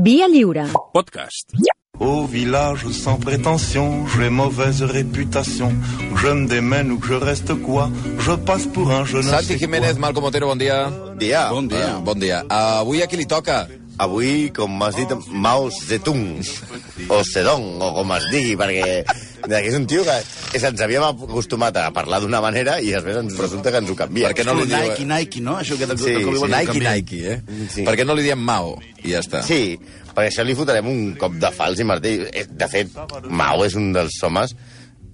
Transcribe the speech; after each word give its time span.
Via 0.00 0.28
Lliure. 0.28 0.62
Podcast. 0.92 1.50
Au 1.98 2.24
village 2.24 2.86
sans 2.90 3.16
prétention, 3.16 4.06
j'ai 4.06 4.30
mauvaise 4.30 4.80
réputation. 4.84 5.74
Je 6.14 6.28
me 6.28 6.46
démène 6.46 6.92
ou 6.92 6.98
que 7.00 7.08
je 7.08 7.14
reste 7.14 7.52
quoi, 7.62 7.90
je 8.20 8.30
passe 8.30 8.66
pour 8.66 8.92
un 8.92 9.04
jeune. 9.04 9.24
Santi 9.24 9.58
Jiménez, 9.58 9.94
Malcom 9.98 10.22
Otero, 10.22 10.46
bon 10.46 10.54
dia. 10.54 10.92
dia. 11.18 11.50
Bon 11.50 11.64
dia. 11.64 11.98
Uh, 11.98 12.02
bon 12.04 12.14
dia. 12.14 12.44
Uh, 12.44 12.78
avui 12.78 13.02
a 13.02 13.08
qui 13.08 13.16
li 13.16 13.26
toca? 13.26 13.66
Avui, 13.98 14.52
com 14.54 14.70
m'has 14.70 14.94
dit, 14.94 15.10
Mao 15.32 15.68
Zedong, 15.68 16.38
o 17.10 17.22
Zedong, 17.24 17.82
o 17.82 17.90
com 17.98 18.14
es 18.14 18.30
digui, 18.30 18.54
perquè 18.54 19.02
que 19.48 19.68
és 19.70 19.74
un 19.78 19.86
tio 19.88 20.04
que 20.06 20.16
ens 20.58 20.82
havíem 20.84 21.04
acostumat 21.08 21.76
a 21.80 21.88
parlar 21.96 22.20
d'una 22.22 22.40
manera 22.44 22.78
i 22.84 22.92
després 22.94 23.16
ens 23.22 23.36
resulta 23.40 23.72
que 23.74 23.80
ens 23.82 23.90
ho 23.92 23.96
canvia. 23.98 24.30
Per 24.30 24.38
què 24.40 24.46
no 24.48 24.54
li 24.58 24.66
diu... 24.68 24.76
Nike, 24.78 25.06
Nike, 25.08 25.42
no? 25.44 25.58
Això 25.60 25.78
que 25.80 25.88
de, 25.88 25.96
Sí, 25.98 26.14
de, 26.14 26.24
sí. 26.24 26.50
Nike, 26.54 26.80
Nike, 26.84 27.20
eh? 27.34 27.38
Sí. 27.74 27.84
Per 27.88 27.96
què 27.98 28.06
no 28.08 28.16
li 28.18 28.26
diem 28.28 28.40
Mao? 28.44 28.76
I 29.02 29.14
ja 29.16 29.22
està. 29.24 29.42
Sí, 29.46 29.78
perquè 30.14 30.28
això 30.32 30.44
li 30.46 30.56
fotrem 30.58 30.88
un 30.90 31.14
cop 31.20 31.36
de 31.40 31.50
fals 31.54 31.80
i 31.80 31.86
martell. 31.88 32.26
Eh, 32.32 32.46
De 32.48 32.68
fet, 32.70 32.92
Mao 33.30 33.64
és 33.66 33.76
un 33.78 33.92
dels 33.96 34.16
homes 34.26 34.54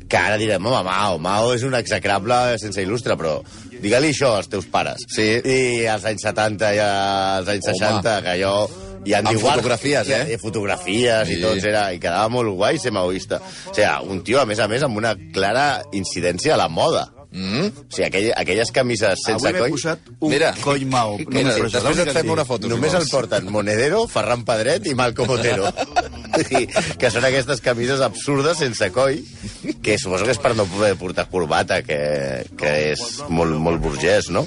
que 0.09 0.19
ara 0.21 0.37
direm, 0.39 0.65
home, 0.69 0.83
Mao, 0.85 1.19
Mao 1.19 1.55
és 1.55 1.63
un 1.65 1.75
execrable 1.79 2.37
sense 2.61 2.83
il·lustre, 2.85 3.17
però 3.17 3.39
digue-li 3.81 4.11
això 4.13 4.35
als 4.37 4.51
teus 4.53 4.67
pares. 4.71 5.01
Sí. 5.09 5.31
I 5.41 5.87
als 5.91 6.05
anys 6.11 6.27
70 6.29 6.75
i 6.77 6.83
als 6.85 7.49
anys 7.49 7.71
Home. 7.71 7.79
60, 8.03 8.19
que 8.27 8.35
allò... 8.39 8.57
I 9.05 9.15
Amb 9.19 9.33
fotografies, 9.41 10.09
eh? 10.09 10.23
I, 10.35 10.39
fotografies 10.41 11.29
Sí. 11.29 11.39
i 11.39 11.43
tot, 11.43 11.59
era, 11.65 11.89
i 11.93 11.99
quedava 12.01 12.29
molt 12.33 12.55
guai 12.57 12.79
ser 12.81 12.93
maoista. 12.95 13.41
O 13.69 13.75
sigui, 13.75 13.91
un 14.11 14.23
tio, 14.25 14.41
a 14.41 14.47
més 14.49 14.59
a 14.61 14.69
més, 14.71 14.83
amb 14.87 14.97
una 14.97 15.15
clara 15.35 15.83
incidència 15.93 16.55
a 16.55 16.61
la 16.61 16.69
moda. 16.73 17.11
Mm? 17.35 17.67
O 17.67 17.91
sigui, 17.91 18.05
aquell, 18.07 18.29
aquelles 18.39 18.71
camises 18.71 19.19
sense 19.27 19.43
Avui 19.43 19.53
m'he 19.57 19.63
coll... 19.65 19.73
posat 19.75 20.11
un 20.21 20.31
Mira. 20.31 20.53
coll 20.63 20.85
mau. 20.87 21.17
Mira, 21.19 21.33
Només 21.51 21.57
per 21.59 21.65
això, 21.67 21.81
després 21.83 22.03
et 22.05 22.13
fem 22.15 22.31
una 22.31 22.45
foto. 22.47 22.69
Només 22.71 22.95
si 22.95 23.01
el 23.01 23.09
porten 23.11 23.51
Monedero, 23.51 24.05
Ferran 24.07 24.45
Pedret 24.47 24.87
i 24.87 24.95
Malcom 24.95 25.33
Otero. 25.35 25.67
I, 26.35 26.65
que 26.99 27.11
són 27.15 27.27
aquestes 27.27 27.61
camises 27.63 28.01
absurdes 28.07 28.59
sense 28.63 28.89
coll, 28.95 29.19
que 29.83 29.99
suposo 29.99 30.27
que 30.27 30.33
és 30.35 30.41
per 30.43 30.55
no 30.59 30.65
poder 30.71 30.95
portar 30.99 31.27
corbata, 31.31 31.83
que, 31.87 31.99
que 32.59 32.73
és 32.95 33.05
molt, 33.29 33.59
molt 33.63 33.83
burgès, 33.83 34.31
no? 34.35 34.47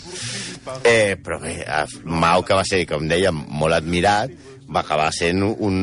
Eh, 0.84 1.16
però 1.24 1.40
bé, 1.42 1.60
Mao, 2.04 2.44
que 2.46 2.58
va 2.58 2.66
ser, 2.68 2.84
com 2.90 3.08
dèiem, 3.10 3.46
molt 3.60 3.78
admirat, 3.78 4.34
va 4.68 4.82
acabar 4.84 5.12
sent 5.16 5.44
un, 5.44 5.78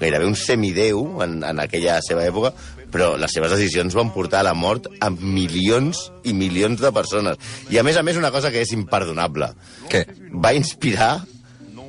gairebé 0.00 0.28
un 0.28 0.36
semideu 0.38 1.02
en, 1.24 1.40
en 1.46 1.62
aquella 1.62 1.98
seva 2.06 2.24
època, 2.28 2.52
però 2.90 3.12
les 3.18 3.34
seves 3.34 3.52
decisions 3.54 3.94
van 3.98 4.12
portar 4.14 4.42
a 4.42 4.48
la 4.50 4.54
mort 4.54 4.88
a 5.02 5.10
milions 5.10 6.08
i 6.26 6.34
milions 6.34 6.82
de 6.82 6.92
persones. 6.94 7.38
I 7.70 7.78
a 7.78 7.84
més 7.86 7.98
a 7.98 8.04
més 8.06 8.18
una 8.18 8.32
cosa 8.34 8.50
que 8.54 8.62
és 8.62 8.74
imperdonable. 8.76 9.52
Què? 9.90 10.04
Va 10.42 10.54
inspirar 10.58 11.12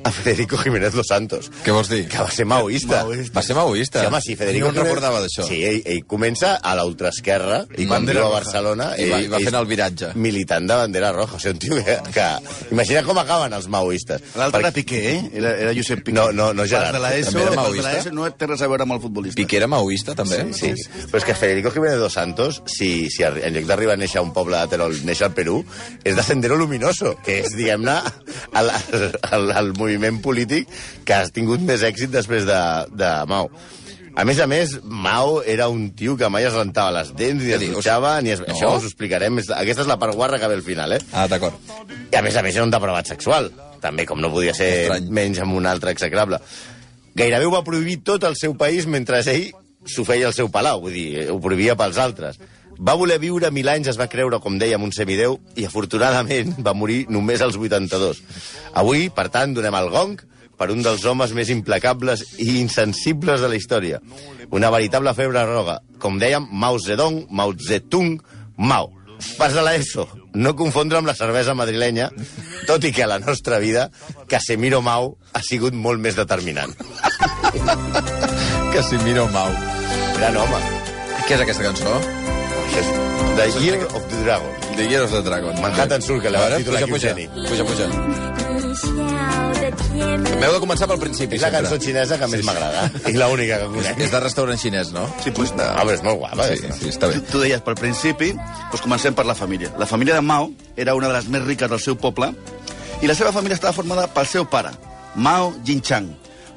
a 0.04 0.10
Federico 0.10 0.56
Jiménez 0.58 0.92
Dos 0.94 1.06
Santos, 1.08 1.50
Què 1.64 1.70
vols 1.72 1.88
dir? 1.88 2.06
que 2.08 2.18
va 2.18 2.30
ser 2.30 2.44
maoista. 2.46 3.02
Maoista. 3.04 3.32
Va 3.36 3.42
ser 3.42 3.54
maoista? 3.56 4.00
Sí, 4.00 4.06
home, 4.06 4.20
sí, 4.20 4.36
Federico 4.36 4.70
No 4.72 4.80
em 4.80 4.86
recordava 4.86 5.20
d'això. 5.22 5.46
Sí, 5.46 5.60
ell, 5.64 5.82
ell 5.86 6.02
comença 6.10 6.56
a 6.62 6.74
l'ultraesquerra 6.78 7.62
i 7.78 7.86
quan 7.86 8.06
viu 8.06 8.18
a. 8.24 8.30
Barcelona... 8.32 8.90
I 8.98 9.08
va- 9.10 9.18
ell- 9.20 9.26
i 9.26 9.30
va 9.32 9.40
fent 9.44 9.54
el 9.60 9.66
viratge. 9.70 10.12
Militant 10.14 10.66
de 10.66 10.74
bandera 10.80 11.12
roja. 11.12 11.36
O 11.36 11.40
sigui, 11.42 11.52
un 11.54 11.58
tio 11.62 11.78
que... 11.84 11.98
que... 12.14 12.26
Imagina 12.72 13.02
com 13.06 13.18
acaben 13.22 13.52
els 13.54 13.68
maoistes. 13.68 14.22
L'altre 14.34 14.60
era 14.62 14.70
Perquè- 14.70 14.82
Piqué, 14.82 15.02
eh? 15.12 15.30
Era, 15.42 15.54
era 15.66 15.74
Josep 15.76 16.02
Piqué. 16.02 16.16
No, 16.18 16.30
no, 16.32 16.52
no, 16.56 16.66
Gerard. 16.66 16.96
Els 16.96 17.02
de 17.02 17.08
l'ESO, 17.08 17.30
També 17.30 17.42
era 17.42 17.50
els 17.50 17.56
de 17.56 17.60
maoista? 17.62 17.92
l'ESO 17.92 18.12
no 18.16 18.30
té 18.32 18.46
res 18.50 18.62
a 18.62 18.68
veure 18.72 18.82
amb 18.88 18.96
el 18.96 19.00
futbolista. 19.04 19.36
Piqué 19.42 19.60
era 19.60 19.68
maoista, 19.70 20.14
també? 20.18 20.42
Sí, 20.56 20.72
però 21.10 21.20
és 21.22 21.24
que 21.28 21.34
Federico 21.38 21.70
Jiménez 21.70 21.98
Dos 22.00 22.12
Santos, 22.18 22.62
si, 22.66 23.08
si 23.12 23.22
en 23.22 23.52
lloc 23.54 23.68
d'arribar 23.70 23.94
a 23.94 24.00
néixer 24.02 24.18
a 24.18 24.24
un 24.26 24.32
poble 24.34 24.56
de 24.58 24.66
Terol, 24.72 24.96
néixer 25.06 25.28
al 25.28 25.34
Perú, 25.36 25.60
és 26.02 26.16
de 26.16 26.22
Sendero 26.26 26.56
Luminoso, 26.56 27.14
que 27.24 27.38
és, 27.44 27.52
diguem-ne, 27.54 27.98
el, 28.58 28.70
el, 29.32 29.50
el 29.50 29.72
moviment 29.74 29.91
polític 30.22 30.68
que 31.04 31.14
ha 31.14 31.28
tingut 31.28 31.60
més 31.60 31.82
èxit 31.82 32.10
després 32.10 32.44
de, 32.48 32.60
de 32.92 33.12
Mao. 33.28 33.50
A 34.14 34.26
més 34.28 34.38
a 34.40 34.46
més, 34.46 34.74
Mao 34.84 35.40
era 35.48 35.68
un 35.72 35.90
tio 35.96 36.18
que 36.20 36.28
mai 36.28 36.44
es 36.44 36.52
rentava 36.52 36.92
les 36.92 37.14
dents, 37.16 37.42
ni 37.42 37.54
es 37.56 37.62
dutxava, 37.62 38.20
ni 38.20 38.34
es... 38.34 38.42
No. 38.44 38.52
Això 38.52 38.74
us 38.76 38.84
ho 38.84 38.90
explicarem. 38.90 39.40
Aquesta 39.40 39.86
és 39.86 39.88
la 39.88 39.96
part 39.98 40.14
guarra 40.14 40.38
que 40.38 40.50
ve 40.52 40.58
al 40.60 40.66
final, 40.66 40.92
eh? 40.92 41.00
Ah, 41.16 41.24
d'acord. 41.30 41.56
I 42.12 42.18
a 42.20 42.22
més 42.22 42.36
a 42.36 42.42
més 42.44 42.58
era 42.58 42.66
un 42.66 42.74
depravat 42.74 43.08
sexual. 43.08 43.48
També, 43.80 44.04
com 44.06 44.20
no 44.20 44.30
podia 44.30 44.52
ser 44.54 44.68
Estrany. 44.84 45.08
menys 45.08 45.40
amb 45.42 45.56
un 45.56 45.66
altre 45.66 45.94
execrable. 45.96 46.42
Gairebé 47.16 47.48
ho 47.48 47.54
va 47.56 47.64
prohibir 47.64 48.02
tot 48.04 48.24
el 48.28 48.36
seu 48.36 48.54
país 48.56 48.86
mentre 48.86 49.24
ell 49.24 49.48
s'ho 49.88 50.04
feia 50.06 50.28
al 50.28 50.36
seu 50.36 50.48
palau, 50.52 50.84
vull 50.84 50.94
dir, 50.94 51.26
ho 51.32 51.40
prohibia 51.42 51.74
pels 51.76 51.98
altres. 51.98 52.38
Va 52.82 52.96
voler 52.98 53.20
viure 53.22 53.50
mil 53.54 53.68
anys, 53.70 53.92
es 53.92 53.98
va 53.98 54.08
creure, 54.10 54.40
com 54.42 54.56
dèiem, 54.58 54.82
un 54.82 54.90
semideu, 54.94 55.36
i 55.54 55.66
afortunadament 55.68 56.56
va 56.66 56.74
morir 56.74 57.04
només 57.14 57.42
als 57.44 57.58
82. 57.58 58.22
Avui, 58.82 59.06
per 59.14 59.28
tant, 59.30 59.54
donem 59.54 59.76
el 59.78 59.90
gong 59.92 60.16
per 60.58 60.70
un 60.74 60.82
dels 60.82 61.04
homes 61.06 61.32
més 61.34 61.50
implacables 61.54 62.24
i 62.42 62.58
insensibles 62.60 63.42
de 63.42 63.50
la 63.50 63.58
història. 63.58 64.00
Una 64.50 64.70
veritable 64.74 65.14
febre 65.14 65.44
roga. 65.46 65.78
Com 66.02 66.18
dèiem, 66.22 66.48
Mao 66.50 66.78
Zedong, 66.82 67.22
Mao 67.30 67.54
Zedong, 67.54 68.18
Mao. 68.58 68.90
Pas 69.38 69.54
de 69.54 69.62
l'ESO. 69.62 70.08
No 70.34 70.54
confondre 70.58 70.98
amb 70.98 71.06
la 71.06 71.14
cervesa 71.14 71.54
madrilenya, 71.54 72.08
tot 72.66 72.82
i 72.82 72.90
que 72.94 73.04
a 73.04 73.10
la 73.10 73.20
nostra 73.22 73.60
vida 73.62 73.88
Casemiro 74.30 74.82
Mau 74.82 75.12
ha 75.32 75.42
sigut 75.46 75.76
molt 75.76 76.02
més 76.02 76.18
determinant. 76.18 76.74
Casimiro 78.74 79.28
Mau. 79.30 79.54
Gran 80.18 80.42
home. 80.42 80.64
Què 81.28 81.38
és 81.38 81.46
aquesta 81.46 81.70
cançó? 81.70 82.21
És 82.78 82.86
The 83.36 83.46
Year 83.64 83.84
of 83.94 84.02
the 84.08 84.22
Dragon. 84.24 84.50
The 84.76 84.84
Year 84.88 85.02
of 85.04 85.10
the 85.12 85.22
Dragon. 85.22 85.60
Manhattan 85.60 86.02
Sur, 86.02 86.20
que 86.22 86.28
A 86.28 86.30
veure, 86.32 86.56
titular 86.58 86.80
puja, 86.86 86.92
puja, 86.92 87.10
Eugeni. 87.10 87.48
puja, 87.48 87.64
puja. 87.64 87.86
M'heu 90.40 90.52
de 90.56 90.60
començar 90.62 90.88
pel 90.90 90.98
principi, 90.98 91.36
És 91.36 91.42
la 91.42 91.50
sempre. 91.50 91.68
cançó 91.68 91.78
xinesa 91.84 92.18
que 92.18 92.26
més 92.32 92.42
m'agrada. 92.44 92.86
I 93.06 93.12
l'única 93.14 93.58
que 93.60 93.68
conec. 93.74 93.98
És 94.00 94.10
de 94.10 94.20
restaurant 94.20 94.58
xinès, 94.58 94.90
no? 94.92 95.04
Sí, 95.22 95.30
pues, 95.30 95.52
de... 95.56 95.62
Ah, 95.62 95.84
però 95.84 95.94
és 95.94 96.02
molt 96.02 96.18
guapa. 96.18 96.46
Sí, 96.48 96.56
aquesta. 96.58 96.78
sí, 96.80 96.88
està 96.90 97.08
bé. 97.10 97.20
Tu, 97.20 97.30
tu 97.32 97.42
deies, 97.44 97.60
pel 97.62 97.76
principi, 97.78 98.32
doncs 98.32 98.82
comencem 98.82 99.14
per 99.14 99.26
la 99.28 99.34
família. 99.38 99.70
La 99.78 99.86
família 99.86 100.14
de 100.18 100.20
Mao 100.24 100.50
era 100.76 100.94
una 100.98 101.08
de 101.12 101.14
les 101.18 101.28
més 101.28 101.44
riques 101.46 101.70
del 101.70 101.80
seu 101.80 101.96
poble 101.96 102.32
i 103.02 103.06
la 103.10 103.14
seva 103.18 103.32
família 103.32 103.54
estava 103.58 103.72
formada 103.76 104.08
pel 104.14 104.26
seu 104.26 104.44
pare, 104.48 104.70
Mao 105.14 105.52
Jinchang, 105.64 106.08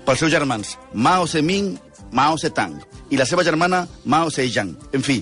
pels 0.05 0.19
seus 0.23 0.31
germans, 0.31 0.77
Mao 0.93 1.27
Zeming, 1.27 1.75
Mao 2.11 2.37
Zedong, 2.37 2.79
i 3.11 3.17
la 3.17 3.25
seva 3.25 3.43
germana, 3.43 3.85
Mao 4.05 4.29
Zedong. 4.31 4.75
En 4.93 5.03
fi, 5.03 5.19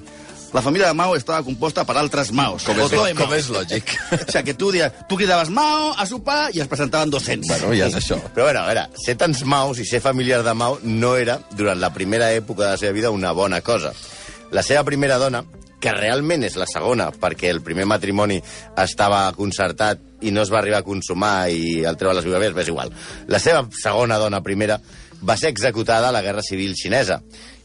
la 0.54 0.62
família 0.62 0.88
de 0.88 0.94
Mao 0.94 1.16
estava 1.18 1.44
composta 1.44 1.84
per 1.86 1.98
altres 1.98 2.32
Maos. 2.32 2.64
Com 2.64 2.78
és, 2.80 2.92
com 2.94 3.26
Mao. 3.26 3.34
és 3.36 3.50
lògic. 3.50 3.96
O 4.14 4.18
sigui, 4.22 4.44
que 4.46 4.54
tu, 4.54 4.70
dies, 4.72 4.94
tu 5.10 5.18
cridaves 5.18 5.50
Mao 5.50 5.92
a 5.98 6.06
sopar 6.06 6.52
i 6.54 6.62
es 6.62 6.70
presentaven 6.70 7.10
200. 7.10 7.50
bueno, 7.50 7.74
ja 7.78 7.90
és 7.90 7.98
això. 7.98 8.20
Però 8.36 8.46
bueno, 8.48 8.62
a 8.62 8.70
veure, 8.70 8.86
ser 9.02 9.18
tants 9.18 9.44
Maus 9.50 9.82
i 9.82 9.88
ser 9.90 10.02
familiar 10.02 10.44
de 10.46 10.54
Mao 10.54 10.80
no 10.84 11.16
era, 11.18 11.40
durant 11.58 11.82
la 11.82 11.92
primera 11.94 12.32
època 12.34 12.64
de 12.64 12.72
la 12.72 12.78
seva 12.78 12.94
vida, 12.94 13.12
una 13.12 13.34
bona 13.34 13.62
cosa. 13.62 13.94
La 14.54 14.62
seva 14.62 14.84
primera 14.86 15.18
dona, 15.18 15.44
que 15.84 15.92
realment 15.92 16.46
és 16.48 16.56
la 16.56 16.68
segona, 16.70 17.10
perquè 17.12 17.50
el 17.52 17.64
primer 17.66 17.88
matrimoni 17.90 18.38
estava 18.80 19.26
concertat 19.36 20.00
i 20.24 20.32
no 20.32 20.46
es 20.46 20.52
va 20.54 20.62
arribar 20.62 20.80
a 20.80 20.88
consumar 20.88 21.50
i 21.52 21.82
el 21.84 21.98
treu 22.00 22.14
a 22.14 22.14
les 22.16 22.26
però 22.30 22.62
és 22.62 22.70
igual. 22.72 22.94
La 23.28 23.40
seva 23.40 23.66
segona 23.76 24.18
dona 24.22 24.40
primera 24.42 24.80
va 25.28 25.36
ser 25.38 25.50
executada 25.50 26.10
a 26.10 26.12
la 26.12 26.22
Guerra 26.22 26.42
Civil 26.44 26.76
xinesa 26.76 27.22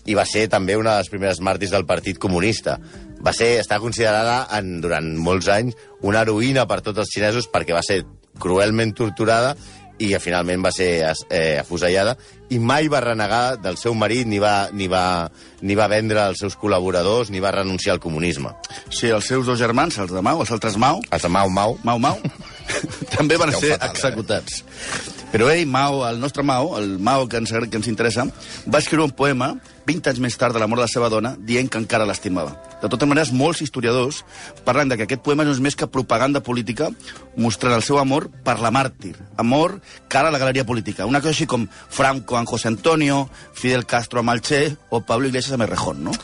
i 0.08 0.16
va 0.16 0.24
ser 0.28 0.46
també 0.50 0.76
una 0.78 0.96
de 0.96 1.04
les 1.04 1.12
primeres 1.12 1.40
màrtirs 1.44 1.74
del 1.74 1.86
Partit 1.88 2.18
Comunista. 2.20 2.78
Va 3.24 3.34
ser, 3.36 3.58
està 3.60 3.80
considerada 3.82 4.40
en, 4.58 4.78
durant 4.82 5.10
molts 5.20 5.50
anys 5.52 5.76
una 6.06 6.22
heroïna 6.24 6.64
per 6.70 6.80
tots 6.86 7.04
els 7.04 7.12
xinesos 7.12 7.50
perquè 7.52 7.76
va 7.76 7.84
ser 7.84 8.04
cruelment 8.38 8.94
torturada 8.94 9.56
i 9.98 10.12
eh, 10.14 10.20
finalment 10.22 10.62
va 10.62 10.70
ser 10.74 10.88
eh, 11.02 11.58
afusellada 11.58 12.14
i 12.54 12.60
mai 12.62 12.88
va 12.88 13.02
renegar 13.02 13.58
del 13.60 13.76
seu 13.76 13.96
marit 13.98 14.28
ni 14.30 14.38
va, 14.42 14.70
ni, 14.72 14.86
va, 14.88 15.28
ni 15.60 15.76
va 15.78 15.90
vendre 15.90 16.28
els 16.30 16.40
seus 16.44 16.56
col·laboradors 16.56 17.32
ni 17.34 17.42
va 17.44 17.52
renunciar 17.52 17.96
al 17.96 18.02
comunisme. 18.02 18.54
Sí, 18.88 19.10
els 19.10 19.28
seus 19.28 19.46
dos 19.50 19.58
germans, 19.60 19.98
els 19.98 20.14
de 20.14 20.22
Mao, 20.24 20.40
els 20.46 20.54
altres 20.54 20.78
Mao, 20.80 21.02
Els 21.10 21.26
de 21.26 21.34
Mau 21.34 21.50
Mau 21.50 21.76
Mau 21.84 22.00
Mau, 22.00 22.22
també 23.16 23.36
van 23.36 23.52
Esteu 23.52 23.66
ser 23.66 23.76
fatal, 23.76 23.90
eh? 23.90 25.17
Però 25.32 25.50
ell, 25.52 25.66
Mao, 25.68 26.06
el 26.08 26.20
nostre 26.20 26.42
Mao, 26.42 26.78
el 26.78 26.98
Mao 26.98 27.26
que 27.28 27.36
ens, 27.36 27.52
que 27.52 27.76
ens 27.76 27.90
interessa, 27.90 28.24
va 28.66 28.80
escriure 28.80 29.04
un 29.04 29.12
poema 29.12 29.52
20 29.88 30.10
anys 30.12 30.20
més 30.20 30.36
tard 30.36 30.52
de 30.56 30.60
la 30.60 30.68
mort 30.68 30.82
de 30.82 30.86
la 30.86 30.92
seva 30.92 31.08
dona, 31.12 31.34
dient 31.48 31.68
que 31.68 31.80
encara 31.80 32.06
l'estimava. 32.08 32.54
De 32.82 32.88
totes 32.92 33.08
maneres, 33.08 33.32
molts 33.32 33.62
historiadors 33.64 34.22
parlen 34.66 34.90
de 34.90 34.98
que 34.98 35.06
aquest 35.08 35.22
poema 35.24 35.46
no 35.46 35.52
és 35.54 35.62
més 35.64 35.76
que 35.76 35.88
propaganda 35.88 36.42
política 36.44 36.90
mostrant 37.36 37.76
el 37.76 37.84
seu 37.86 37.98
amor 38.00 38.28
per 38.44 38.58
la 38.60 38.72
màrtir. 38.74 39.14
Amor 39.40 39.78
cara 40.12 40.28
a 40.28 40.34
la 40.34 40.40
galeria 40.40 40.66
política. 40.68 41.06
Una 41.08 41.22
cosa 41.24 41.32
així 41.36 41.48
com 41.48 41.66
Franco 41.68 42.36
amb 42.36 42.48
José 42.48 42.68
Antonio, 42.68 43.24
Fidel 43.56 43.86
Castro 43.88 44.20
amb 44.20 44.34
el 44.34 44.44
Che 44.44 44.62
o 44.90 45.00
Pablo 45.00 45.28
Iglesias 45.28 45.56
amb 45.56 45.64
Errejón, 45.68 46.04
no? 46.04 46.16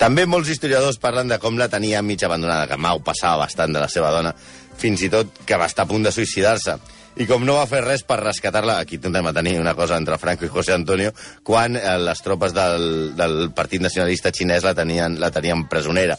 També 0.00 0.24
molts 0.26 0.50
historiadors 0.50 0.98
parlen 0.98 1.28
de 1.30 1.38
com 1.38 1.60
la 1.60 1.68
tenia 1.70 2.02
mig 2.02 2.24
abandonada, 2.24 2.66
que 2.66 2.80
Mau 2.80 3.04
passava 3.04 3.44
bastant 3.44 3.76
de 3.76 3.80
la 3.80 3.88
seva 3.92 4.10
dona, 4.10 4.32
fins 4.76 5.04
i 5.04 5.12
tot 5.12 5.44
que 5.46 5.60
va 5.60 5.68
estar 5.70 5.84
a 5.84 5.90
punt 5.90 6.02
de 6.02 6.10
suïcidar-se. 6.10 6.80
I 7.20 7.26
com 7.28 7.42
no 7.44 7.58
va 7.58 7.66
fer 7.68 7.82
res 7.84 8.06
per 8.08 8.22
rescatar-la, 8.22 8.78
aquí 8.80 8.96
tornem 8.98 9.26
a 9.28 9.34
tenir 9.36 9.58
una 9.60 9.74
cosa 9.76 9.98
entre 10.00 10.16
Franco 10.18 10.46
i 10.46 10.52
José 10.52 10.72
Antonio, 10.72 11.12
quan 11.44 11.76
eh, 11.76 11.98
les 12.00 12.22
tropes 12.24 12.54
del, 12.56 13.12
del 13.18 13.50
Partit 13.52 13.84
Nacionalista 13.84 14.32
xinès 14.32 14.64
la 14.64 14.72
tenien, 14.78 15.18
la 15.20 15.30
tenien 15.30 15.66
presonera. 15.68 16.16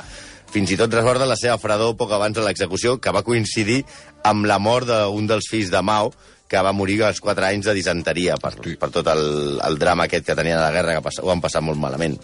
Fins 0.54 0.69
i 0.69 0.78
tot 0.78 0.94
recorda 0.94 1.25
la 1.25 1.40
seva 1.40 1.57
fredor 1.57 1.95
poc 1.98 2.13
abans 2.13 2.38
de 2.38 2.45
l'execució, 2.45 3.00
que 3.01 3.13
va 3.16 3.25
coincidir 3.25 3.81
amb 4.30 4.45
la 4.45 4.60
mort 4.62 4.86
d'un 4.86 5.25
dels 5.30 5.50
fills 5.50 5.74
de 5.74 5.81
Mao, 5.81 6.13
que 6.48 6.62
va 6.62 6.75
morir 6.78 7.00
als 7.01 7.24
4 7.25 7.48
anys 7.48 7.66
de 7.66 7.74
disenteria 7.74 8.38
per, 8.38 8.54
per 8.62 8.89
tot 8.94 9.07
el, 9.10 9.57
el 9.66 9.80
drama 9.81 10.06
aquest 10.06 10.28
que 10.28 10.38
tenien 10.38 10.60
a 10.60 10.68
la 10.68 10.75
guerra, 10.75 11.00
que 11.00 11.07
pass, 11.07 11.24
ho 11.24 11.31
van 11.31 11.42
passar 11.42 11.63
molt 11.66 11.81
malament. 11.81 12.19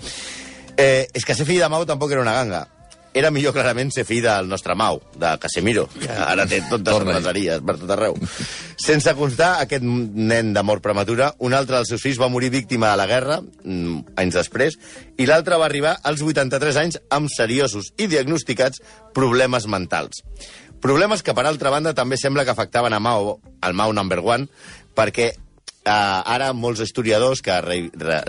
Eh, 0.77 1.07
és 1.09 1.25
que 1.25 1.33
ser 1.33 1.47
fill 1.49 1.63
de 1.63 1.71
Mau 1.73 1.87
tampoc 1.89 2.13
era 2.13 2.21
una 2.21 2.37
ganga. 2.37 2.67
Era 3.13 3.31
millor 3.33 3.55
clarament 3.55 3.89
ser 3.93 4.05
fill 4.05 4.21
del 4.25 4.49
nostre 4.49 4.75
Mau, 4.77 4.99
de 5.17 5.31
Casemiro, 5.41 5.87
que 5.95 6.11
ara 6.13 6.45
té 6.49 6.59
totes 6.69 6.99
les 6.99 7.07
braseries 7.07 7.63
per 7.65 7.75
tot 7.81 7.93
arreu. 7.95 8.17
Sense 8.77 9.15
constar 9.17 9.55
aquest 9.63 9.83
nen 9.83 10.53
de 10.53 10.63
mort 10.63 10.83
prematura, 10.85 11.31
un 11.39 11.57
altre 11.57 11.79
dels 11.79 11.89
seus 11.89 12.05
fills 12.05 12.21
va 12.21 12.29
morir 12.29 12.51
víctima 12.53 12.91
de 12.91 13.01
la 13.01 13.07
guerra, 13.09 13.39
mm, 13.41 14.13
anys 14.21 14.37
després, 14.37 14.77
i 15.17 15.25
l'altre 15.25 15.57
va 15.57 15.65
arribar 15.65 15.97
als 16.03 16.21
83 16.21 16.77
anys 16.77 17.01
amb 17.09 17.33
seriosos 17.33 17.93
i 17.97 18.07
diagnosticats 18.07 18.81
problemes 19.13 19.65
mentals. 19.65 20.23
Problemes 20.79 21.23
que, 21.23 21.33
per 21.33 21.45
altra 21.45 21.73
banda, 21.73 21.93
també 21.93 22.15
sembla 22.15 22.45
que 22.45 22.53
afectaven 22.53 22.93
a 22.93 23.01
Mao, 23.03 23.39
al 23.61 23.73
Mao 23.73 23.91
number 23.91 24.21
one, 24.23 24.47
perquè 24.95 25.33
Uh, 25.89 26.21
ara 26.29 26.51
molts 26.53 26.83
historiadors 26.83 27.39
que 27.41 27.55
re, 27.65 27.79
re, 27.97 28.19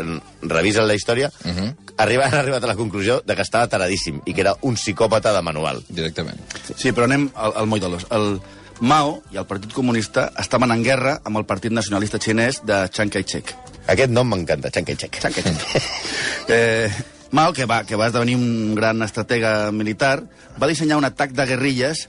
revisen 0.49 0.87
la 0.89 0.95
història 0.97 1.29
uh 1.29 1.51
-huh. 1.51 1.75
arriben, 2.01 2.29
han 2.33 2.39
arribat 2.39 2.65
a 2.65 2.71
la 2.73 2.77
conclusió 2.77 3.21
de 3.27 3.37
que 3.37 3.43
estava 3.43 3.69
taradíssim 3.69 4.23
i 4.25 4.33
que 4.33 4.41
era 4.41 4.55
un 4.63 4.75
psicòpata 4.77 5.33
de 5.33 5.43
manual. 5.43 5.83
Directament. 5.89 6.41
Sí, 6.77 6.93
però 6.93 7.05
anem 7.05 7.31
al, 7.35 7.53
al 7.57 7.67
moll 7.67 7.81
de 7.81 7.89
l'os. 7.89 8.07
El 8.11 8.41
Mao 8.81 9.23
i 9.31 9.37
el 9.37 9.45
Partit 9.45 9.73
Comunista 9.73 10.33
estaven 10.39 10.71
en 10.73 10.83
guerra 10.83 11.21
amb 11.25 11.37
el 11.37 11.45
Partit 11.45 11.73
Nacionalista 11.73 12.19
Xinès 12.19 12.63
de 12.65 12.89
Chiang 12.89 13.11
Kai-shek. 13.13 13.55
Aquest 13.87 14.11
nom 14.11 14.29
m'encanta, 14.29 14.71
Chiang 14.71 14.87
Kai-shek. 14.87 15.21
Chiang 15.21 15.35
Kai-shek. 15.35 15.83
eh, 16.49 16.91
Mao, 17.31 17.53
que 17.53 17.67
va, 17.67 17.85
que 17.85 17.95
va 17.95 18.09
esdevenir 18.09 18.37
un 18.37 18.75
gran 18.75 19.03
estratega 19.03 19.71
militar, 19.71 20.25
va 20.61 20.67
dissenyar 20.67 20.97
un 20.97 21.05
atac 21.05 21.33
de 21.33 21.47
guerrilles 21.47 22.09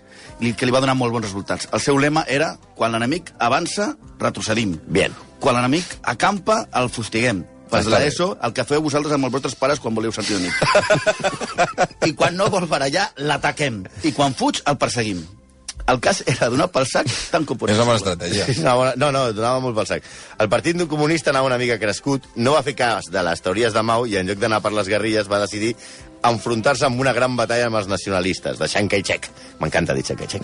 que 0.58 0.66
li 0.66 0.72
va 0.74 0.80
donar 0.82 0.96
molt 0.96 1.14
bons 1.14 1.28
resultats. 1.28 1.68
El 1.74 1.84
seu 1.84 2.00
lema 2.02 2.24
era, 2.28 2.56
quan 2.76 2.96
l'enemic 2.96 3.34
avança, 3.38 3.92
retrocedim. 4.18 4.80
Bien. 4.88 5.14
Quan 5.42 5.58
l'enemic 5.58 5.98
acampa, 6.06 6.62
el 6.78 6.92
fustiguem. 6.94 7.42
Pas 7.72 7.88
Està 7.88 8.02
l'ESO, 8.04 8.34
el 8.44 8.54
que 8.54 8.66
feu 8.68 8.82
vosaltres 8.84 9.16
amb 9.16 9.26
els 9.30 9.34
vostres 9.34 9.56
pares 9.58 9.80
quan 9.80 9.96
voleu 9.96 10.12
sortir 10.14 10.38
de 10.38 10.44
nit. 10.44 10.56
I 12.10 12.16
quan 12.20 12.36
no 12.38 12.50
vol 12.52 12.68
barallar, 12.70 13.08
l'ataquem. 13.18 13.86
I 14.04 14.12
quan 14.14 14.36
fuig, 14.38 14.60
el 14.68 14.78
perseguim. 14.78 15.24
El 15.90 16.00
cas 16.04 16.22
era 16.30 16.50
donar 16.52 16.68
pel 16.72 16.86
sac 16.86 17.08
tant 17.32 17.48
com 17.48 17.58
És 17.66 17.80
una 17.80 17.88
bona 17.88 17.98
estratègia. 18.00 18.46
Una 18.62 18.76
bona... 18.78 18.92
No, 19.02 19.10
no, 19.16 19.24
donava 19.34 19.64
molt 19.64 19.76
pel 19.80 19.88
sac. 19.90 20.06
El 20.38 20.52
Partit 20.52 20.84
Comunista 20.92 21.32
anava 21.34 21.50
una 21.50 21.58
mica 21.62 21.80
crescut, 21.82 22.28
no 22.36 22.54
va 22.54 22.62
fer 22.68 22.76
cas 22.78 23.10
de 23.12 23.24
les 23.26 23.42
teories 23.42 23.74
de 23.74 23.84
Mao 23.88 24.06
i 24.06 24.20
en 24.20 24.30
lloc 24.30 24.40
d'anar 24.42 24.62
per 24.62 24.76
les 24.76 24.92
guerrilles 24.92 25.32
va 25.32 25.42
decidir 25.42 25.74
enfrontar-se 26.24 26.86
amb 26.86 27.00
una 27.02 27.14
gran 27.14 27.36
batalla 27.36 27.66
amb 27.68 27.78
els 27.80 27.88
nacionalistes, 27.90 28.60
de 28.60 28.68
Chiang 28.70 28.90
Kai-shek. 28.92 29.28
M'encanta 29.60 29.94
dir 29.98 30.04
Chiang 30.06 30.20
Kai-shek. 30.20 30.44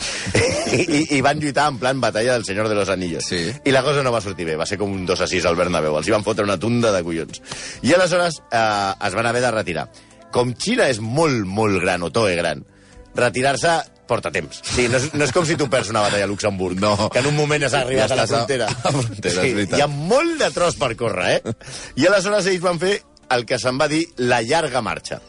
I, 0.74 0.82
i, 0.98 1.02
I 1.18 1.22
van 1.22 1.40
lluitar 1.40 1.68
en 1.72 1.78
plan 1.82 2.02
batalla 2.02 2.34
del 2.34 2.46
Senyor 2.46 2.70
de 2.70 2.76
los 2.76 2.90
Anillos. 2.90 3.26
Sí. 3.26 3.44
I 3.66 3.72
la 3.76 3.84
cosa 3.86 4.02
no 4.04 4.12
va 4.12 4.22
sortir 4.22 4.46
bé, 4.50 4.56
va 4.58 4.66
ser 4.66 4.78
com 4.82 4.92
un 4.92 5.06
2 5.06 5.22
a 5.22 5.28
6 5.28 5.46
al 5.46 5.56
Bernabéu. 5.60 5.98
Els 6.00 6.08
hi 6.10 6.16
van 6.16 6.24
fotre 6.26 6.44
una 6.48 6.58
tunda 6.58 6.92
de 6.96 7.04
collons. 7.06 7.42
I 7.84 7.94
aleshores 7.94 8.42
eh, 8.52 8.94
es 9.08 9.14
van 9.20 9.26
haver 9.30 9.42
de 9.46 9.52
retirar. 9.52 9.88
Com 10.34 10.56
Xina 10.58 10.90
és 10.92 11.00
molt, 11.00 11.46
molt 11.46 11.80
gran, 11.82 12.04
o 12.04 12.10
Toe 12.12 12.34
gran, 12.36 12.66
retirar-se 13.16 13.78
porta 14.08 14.32
temps. 14.32 14.62
Sí, 14.64 14.86
no, 14.88 14.98
és, 15.02 15.10
no 15.20 15.26
és 15.26 15.32
com 15.36 15.44
si 15.48 15.58
tu 15.60 15.66
perds 15.72 15.90
una 15.92 16.00
batalla 16.06 16.24
a 16.24 16.30
Luxemburg, 16.32 16.80
No. 16.80 17.10
que 17.12 17.20
en 17.20 17.26
un 17.28 17.36
moment 17.36 17.64
has 17.68 17.74
arribat 17.76 18.08
Ja 18.08 18.16
a 18.16 18.18
la 18.22 18.24
a- 18.24 18.28
frontera. 18.28 18.68
a 18.68 18.92
la 18.92 19.02
frontera, 19.02 19.44
és 19.44 19.54
veritat. 19.56 19.80
hi 19.80 19.84
ha 19.84 19.88
molt 19.88 20.38
de 20.40 20.48
tros 20.56 20.76
per 20.80 20.94
córrer, 20.96 21.42
eh? 21.44 21.54
I 22.00 22.08
aleshores 22.08 22.48
ells 22.48 22.62
van 22.64 22.80
fer 22.80 22.94
el 23.36 23.44
que 23.46 23.60
se'n 23.60 23.76
va 23.80 23.90
dir 23.92 24.06
la 24.24 24.42
llarga 24.42 24.80
marxa, 24.82 25.20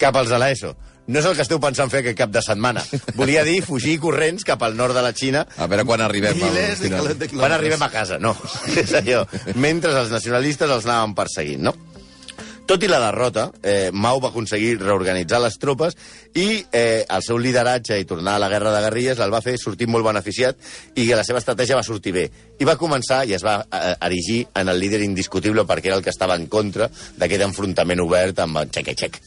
cap 0.00 0.16
als 0.16 0.32
de 0.32 0.40
l'ESO. 0.40 0.74
No 1.06 1.20
és 1.20 1.26
el 1.28 1.34
que 1.36 1.44
esteu 1.44 1.60
pensant 1.60 1.90
fer 1.92 2.00
aquest 2.00 2.16
cap 2.16 2.30
de 2.32 2.40
setmana. 2.40 2.80
Volia 3.18 3.42
dir 3.44 3.58
fugir 3.64 3.98
corrents 4.00 4.46
cap 4.48 4.62
al 4.64 4.76
nord 4.76 4.96
de 4.96 5.02
la 5.04 5.12
Xina 5.12 5.42
A 5.60 5.66
veure 5.68 5.84
quan 5.84 6.00
arribem 6.00 6.38
al 6.38 6.48
Milers 6.48 6.80
de 6.80 7.28
quan 7.34 7.52
arribem 7.52 7.82
a 7.84 7.90
casa, 7.92 8.16
no. 8.18 8.32
És 8.82 8.94
allò. 8.96 9.26
Mentre 9.54 9.92
els 10.00 10.14
nacionalistes 10.14 10.70
els 10.70 10.88
anaven 10.88 11.12
perseguint, 11.18 11.68
no? 11.68 11.74
Tot 12.64 12.82
i 12.82 12.88
la 12.88 12.98
derrota, 12.98 13.50
eh, 13.62 13.90
Mao 13.92 14.20
va 14.24 14.30
aconseguir 14.30 14.78
reorganitzar 14.80 15.36
les 15.42 15.58
tropes 15.60 15.96
i 16.32 16.64
eh, 16.72 17.04
el 17.04 17.22
seu 17.22 17.36
lideratge 17.36 17.98
i 18.00 18.06
tornar 18.08 18.38
a 18.38 18.40
la 18.40 18.48
guerra 18.48 18.72
de 18.72 18.80
guerrilles 18.86 19.20
el 19.20 19.34
va 19.34 19.42
fer 19.44 19.58
sortir 19.60 19.84
molt 19.92 20.06
beneficiat 20.06 20.56
i 20.96 21.04
la 21.12 21.26
seva 21.28 21.42
estratègia 21.42 21.76
va 21.76 21.84
sortir 21.84 22.14
bé. 22.16 22.24
I 22.56 22.64
va 22.64 22.78
començar 22.80 23.20
i 23.28 23.36
es 23.36 23.44
va 23.44 23.58
eh, 23.68 23.92
erigir 24.08 24.46
en 24.56 24.72
el 24.72 24.80
líder 24.80 25.02
indiscutible 25.04 25.66
perquè 25.68 25.92
era 25.92 25.98
el 26.00 26.06
que 26.06 26.14
estava 26.14 26.38
en 26.40 26.46
contra 26.48 26.88
d'aquest 26.88 27.44
enfrontament 27.50 28.00
obert 28.00 28.40
amb 28.40 28.62
el 28.62 28.72
Txeque-Txec. 28.72 29.20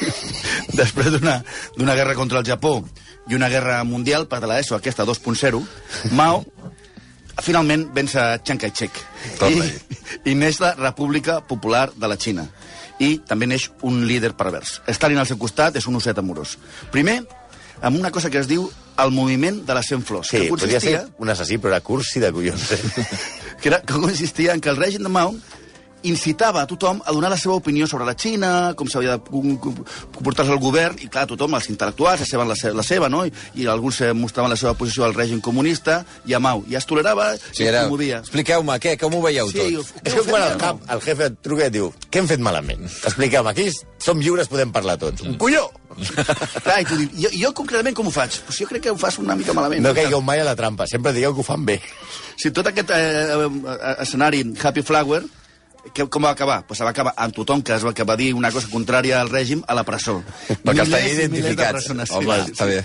Després 0.80 1.20
d'una 1.20 1.98
guerra 2.00 2.16
contra 2.16 2.40
el 2.40 2.48
Japó 2.48 2.78
i 3.28 3.36
una 3.36 3.52
guerra 3.52 3.82
mundial 3.84 4.24
per 4.26 4.40
de 4.40 4.48
l'ESO, 4.48 4.80
aquesta 4.80 5.04
2.0, 5.04 5.60
Mao 6.16 6.40
finalment 7.44 7.86
vence 7.94 8.20
Chiang 8.44 8.60
Kai-shek. 8.60 8.98
I, 9.48 9.62
I 10.32 10.34
neix 10.36 10.60
la 10.60 10.74
República 10.78 11.40
Popular 11.40 11.88
de 11.94 12.08
la 12.10 12.18
Xina. 12.20 12.48
I 13.00 13.14
també 13.26 13.48
neix 13.48 13.70
un 13.86 14.02
líder 14.06 14.34
pervers. 14.36 14.78
Stalin 14.92 15.20
al 15.22 15.28
seu 15.28 15.38
costat 15.40 15.78
és 15.80 15.86
un 15.88 15.96
osset 15.96 16.18
amorós. 16.20 16.58
Primer, 16.92 17.22
amb 17.80 17.98
una 17.98 18.10
cosa 18.12 18.30
que 18.30 18.40
es 18.40 18.48
diu 18.50 18.68
el 19.00 19.14
moviment 19.16 19.62
de 19.64 19.76
les 19.76 19.88
100 19.88 20.04
flors. 20.04 20.28
Sí, 20.28 20.42
que 20.44 20.50
podria 20.52 20.80
ser 20.80 20.98
consistia, 20.98 21.22
un 21.24 21.32
assassí, 21.32 21.56
però 21.58 21.72
era 21.72 21.80
cursi 21.80 22.20
de 22.20 22.32
collons. 22.32 22.66
Eh? 22.76 22.80
que, 23.62 23.70
era, 23.72 23.80
que 23.80 23.96
consistia 23.96 24.54
en 24.54 24.60
que 24.60 24.72
el 24.72 24.76
règim 24.80 25.06
de 25.06 25.12
Mao 25.12 25.34
incitava 26.02 26.62
a 26.62 26.66
tothom 26.70 27.00
a 27.04 27.12
donar 27.12 27.28
la 27.30 27.36
seva 27.36 27.54
opinió 27.58 27.86
sobre 27.86 28.06
la 28.08 28.14
Xina, 28.16 28.72
com 28.76 28.88
s'havia 28.88 29.18
de 29.18 29.24
com- 29.30 29.56
com- 29.60 29.82
comportar-se 30.14 30.52
el 30.52 30.58
govern, 30.62 30.96
i 31.04 31.08
clar, 31.12 31.26
tothom, 31.28 31.54
els 31.58 31.68
intel·lectuals, 31.70 32.24
la, 32.32 32.56
se- 32.56 32.72
la 32.74 32.82
seva, 32.86 33.08
no? 33.12 33.24
I, 33.26 33.32
I 33.60 33.66
alguns 33.66 34.00
eh, 34.00 34.12
mostraven 34.14 34.50
la 34.50 34.56
seva 34.60 34.74
posició 34.74 35.04
al 35.04 35.14
règim 35.14 35.40
comunista, 35.40 36.04
i 36.26 36.34
a 36.34 36.40
Mau. 36.40 36.64
I 36.70 36.76
es 36.80 36.86
tolerava 36.86 37.32
Sí, 37.36 37.64
i 37.64 37.68
era... 37.68 37.82
es 37.82 37.88
promovia. 37.90 38.18
Expliqueu-me, 38.24 38.78
què? 38.80 38.96
Com 39.00 39.14
ho 39.18 39.22
veieu 39.24 39.50
Sí, 39.52 39.58
tot? 39.76 39.92
És 40.04 40.14
que 40.14 40.24
quan 40.30 40.42
el 40.46 40.56
cap, 40.60 40.80
el 40.90 41.00
jefe 41.04 41.28
et 41.30 41.38
truca 41.44 41.64
i 41.64 41.70
et 41.70 41.76
diu 41.76 41.92
què 42.10 42.22
hem 42.22 42.28
fet 42.30 42.40
malament? 42.40 42.86
Expliqueu-me, 43.04 43.50
aquí 43.52 43.68
som 44.00 44.18
lliures, 44.22 44.48
podem 44.48 44.70
parlar 44.72 44.96
tots. 45.00 45.22
Un 45.28 45.36
colló! 45.40 45.66
Clar, 46.64 46.78
i 46.80 46.86
tu 46.86 46.96
dius, 46.96 47.10
jo, 47.18 47.30
jo 47.34 47.50
concretament 47.56 47.96
com 47.98 48.06
ho 48.08 48.12
faig? 48.14 48.38
Pues 48.46 48.60
jo 48.62 48.66
crec 48.70 48.84
que 48.86 48.92
ho 48.94 48.96
fas 48.96 49.18
una 49.20 49.34
mica 49.36 49.52
malament. 49.56 49.82
No 49.84 49.92
caigueu 49.96 50.22
mai 50.24 50.40
a 50.40 50.46
la 50.46 50.54
trampa, 50.56 50.86
sempre 50.88 51.12
digueu 51.12 51.34
que 51.34 51.42
ho 51.42 51.46
fan 51.46 51.66
bé. 51.66 51.80
Si 52.40 52.52
tot 52.56 52.66
aquest 52.70 52.92
eh, 52.94 53.36
eh, 53.44 53.94
escenari 54.06 54.44
Happy 54.62 54.82
Flower, 54.86 55.20
que, 55.92 56.06
com 56.06 56.24
va 56.24 56.34
acabar? 56.34 56.62
Pues 56.68 56.82
va 56.82 56.90
acabar 56.92 57.14
amb 57.16 57.34
tothom 57.36 57.62
que, 57.62 57.74
es 57.76 57.84
va, 57.86 57.94
que 57.96 58.04
va 58.06 58.16
dir 58.20 58.32
una 58.36 58.52
cosa 58.52 58.70
contrària 58.72 59.20
al 59.20 59.30
règim 59.32 59.64
a 59.66 59.76
la 59.78 59.84
presó. 59.88 60.20
Perquè 60.48 60.86
de 60.86 61.00
identificats. 61.14 61.72
persones, 61.80 62.12
Home, 62.14 62.38
sí. 62.44 62.54
està 62.54 62.68
bé. 62.68 62.84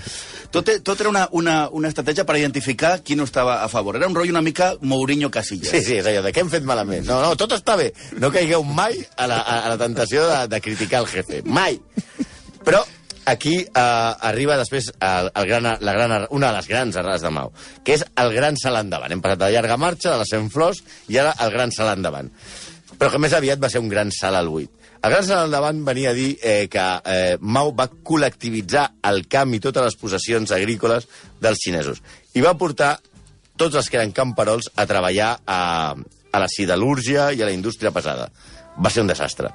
Tot, 0.55 0.69
tot 0.87 1.01
era 1.03 1.09
una, 1.11 1.25
una, 1.35 1.55
una 1.75 1.89
estratègia 1.91 2.23
per 2.27 2.37
identificar 2.39 2.99
qui 3.03 3.17
no 3.19 3.25
estava 3.27 3.57
a 3.63 3.69
favor. 3.71 3.97
Era 3.99 4.07
un 4.07 4.15
rotllo 4.15 4.31
una 4.31 4.43
mica 4.45 4.73
Mourinho 4.81 5.31
Casillas. 5.31 5.73
Sí, 5.73 5.81
sí, 5.83 5.97
és 5.99 6.07
allò 6.07 6.21
de 6.23 6.31
què 6.31 6.45
hem 6.45 6.51
fet 6.53 6.63
malament. 6.67 7.03
No, 7.09 7.19
no, 7.23 7.33
tot 7.39 7.57
està 7.57 7.75
bé. 7.79 7.89
No 8.21 8.31
caigueu 8.31 8.63
mai 8.63 9.01
a 9.17 9.27
la, 9.27 9.41
a, 9.41 9.63
a 9.65 9.73
la 9.73 9.79
tentació 9.81 10.27
de, 10.29 10.45
de 10.53 10.61
criticar 10.63 11.03
el 11.03 11.09
jefe. 11.11 11.41
Mai. 11.43 11.81
Però 12.65 12.85
aquí 13.25 13.57
eh, 13.65 14.27
arriba 14.29 14.55
després 14.61 14.91
el, 14.93 15.31
el 15.33 15.49
gran, 15.49 15.67
la 15.81 15.97
gran, 15.97 16.13
una 16.29 16.51
de 16.53 16.59
les 16.61 16.69
grans 16.69 16.95
errades 17.01 17.25
de 17.25 17.33
Mau, 17.33 17.51
que 17.83 17.97
és 17.97 18.05
el 18.21 18.31
gran 18.37 18.55
salt 18.61 18.79
endavant. 18.79 19.11
Hem 19.11 19.25
passat 19.25 19.41
de 19.41 19.49
la 19.49 19.57
llarga 19.57 19.79
marxa, 19.81 20.13
de 20.13 20.21
les 20.21 20.31
100 20.31 20.53
flors, 20.53 20.83
i 21.11 21.19
ara 21.19 21.35
el 21.43 21.51
gran 21.51 21.73
salt 21.75 21.97
endavant. 21.97 22.31
Però 22.99 23.11
que 23.11 23.19
més 23.21 23.33
aviat 23.35 23.61
va 23.61 23.69
ser 23.69 23.81
un 23.83 23.89
gran 23.91 24.11
salt 24.15 24.39
al 24.39 24.49
buit. 24.49 24.71
El 25.05 25.11
gran 25.11 25.25
salt 25.27 25.45
endavant 25.45 25.83
venia 25.85 26.11
a 26.11 26.17
dir 26.17 26.31
eh, 26.41 26.67
que 26.71 26.85
eh, 27.11 27.37
Mao 27.41 27.73
va 27.77 27.89
col·lectivitzar 27.89 28.87
el 29.09 29.27
camp 29.29 29.53
i 29.53 29.61
totes 29.61 29.83
les 29.85 29.97
possessions 30.01 30.53
agrícoles 30.55 31.05
dels 31.41 31.61
xinesos. 31.61 32.01
I 32.33 32.41
va 32.41 32.55
portar 32.57 32.95
tots 33.55 33.77
els 33.77 33.89
que 33.89 33.99
eren 33.99 34.15
camperols 34.15 34.71
a 34.75 34.87
treballar 34.89 35.35
a, 35.45 35.59
a 35.95 36.41
la 36.41 36.49
siderúrgia 36.51 37.31
i 37.33 37.43
a 37.43 37.49
la 37.49 37.55
indústria 37.55 37.93
pesada. 37.95 38.31
Va 38.81 38.91
ser 38.91 39.05
un 39.05 39.11
desastre. 39.11 39.51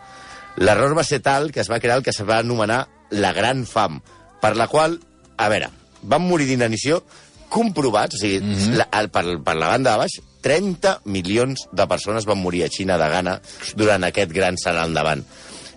L'error 0.60 0.96
va 0.96 1.04
ser 1.06 1.20
tal 1.24 1.50
que 1.52 1.62
es 1.64 1.70
va 1.70 1.80
crear 1.80 1.98
el 1.98 2.06
que 2.06 2.14
es 2.14 2.22
va 2.26 2.40
anomenar 2.44 2.84
la 3.10 3.32
Gran 3.36 3.66
Fam, 3.66 4.00
per 4.40 4.54
la 4.56 4.68
qual, 4.70 4.98
a 5.36 5.48
veure, 5.52 5.70
van 6.02 6.24
morir 6.24 6.46
d'inanició 6.48 7.02
comprovats, 7.50 8.14
o 8.14 8.18
sigui, 8.18 8.40
mm 8.40 8.54
-hmm. 8.54 8.76
la, 8.78 8.88
el, 9.00 9.10
per, 9.10 9.24
per 9.42 9.56
la 9.56 9.68
banda 9.68 9.92
de 9.92 9.98
baix, 9.98 10.20
30 10.42 11.00
milions 11.04 11.66
de 11.72 11.86
persones 11.90 12.26
van 12.28 12.40
morir 12.40 12.64
a 12.66 12.70
Xina 12.72 12.98
de 13.00 13.08
gana 13.12 13.38
durant 13.76 14.04
aquest 14.08 14.32
gran 14.32 14.58
salt 14.60 14.82
endavant. 14.82 15.24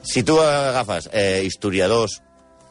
Si 0.04 0.24
tu 0.28 0.40
agafes 0.42 1.10
eh, 1.14 1.44
historiadors, 1.46 2.22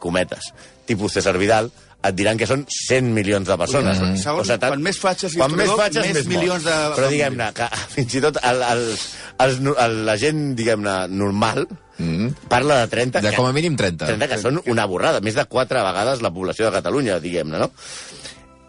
cometes, 0.03 0.51
tipus 0.85 1.15
César 1.15 1.37
Vidal, 1.41 1.71
et 2.03 2.15
diran 2.19 2.35
que 2.39 2.47
són 2.49 2.65
100 2.67 3.13
milions 3.15 3.47
de 3.47 3.55
persones. 3.57 3.99
Mm. 4.01 4.17
Segons, 4.19 4.49
tant, 4.51 4.73
quan 4.73 4.81
més 4.83 4.97
fatxes 4.99 5.37
quan 5.39 5.53
més 5.55 5.71
fatxes, 5.71 6.03
més 6.03 6.17
més 6.19 6.27
milions 6.27 6.65
de- 6.67 6.79
Però 6.97 7.07
diguem-ne, 7.11 7.47
que 7.55 7.69
fins 7.95 8.17
i 8.19 8.23
tot 8.25 8.39
el, 8.43 8.59
el, 8.67 8.83
els, 9.45 9.61
el, 9.85 9.95
la 10.09 10.17
gent, 10.19 10.41
diguem-ne, 10.59 10.97
normal, 11.15 11.63
mm. 11.97 12.49
parla 12.51 12.81
de 12.83 12.91
30... 12.91 13.23
De 13.23 13.31
que- 13.31 13.39
com 13.39 13.47
a 13.47 13.55
mínim 13.55 13.77
30. 13.79 14.11
30 14.11 14.29
que 14.33 14.41
són 14.41 14.59
una 14.67 14.85
borrada, 14.91 15.23
més 15.23 15.39
de 15.39 15.47
4 15.47 15.85
vegades 15.87 16.25
la 16.25 16.33
població 16.35 16.67
de 16.67 16.75
Catalunya, 16.81 17.21
diguem-ne, 17.23 17.63
no? 17.63 17.71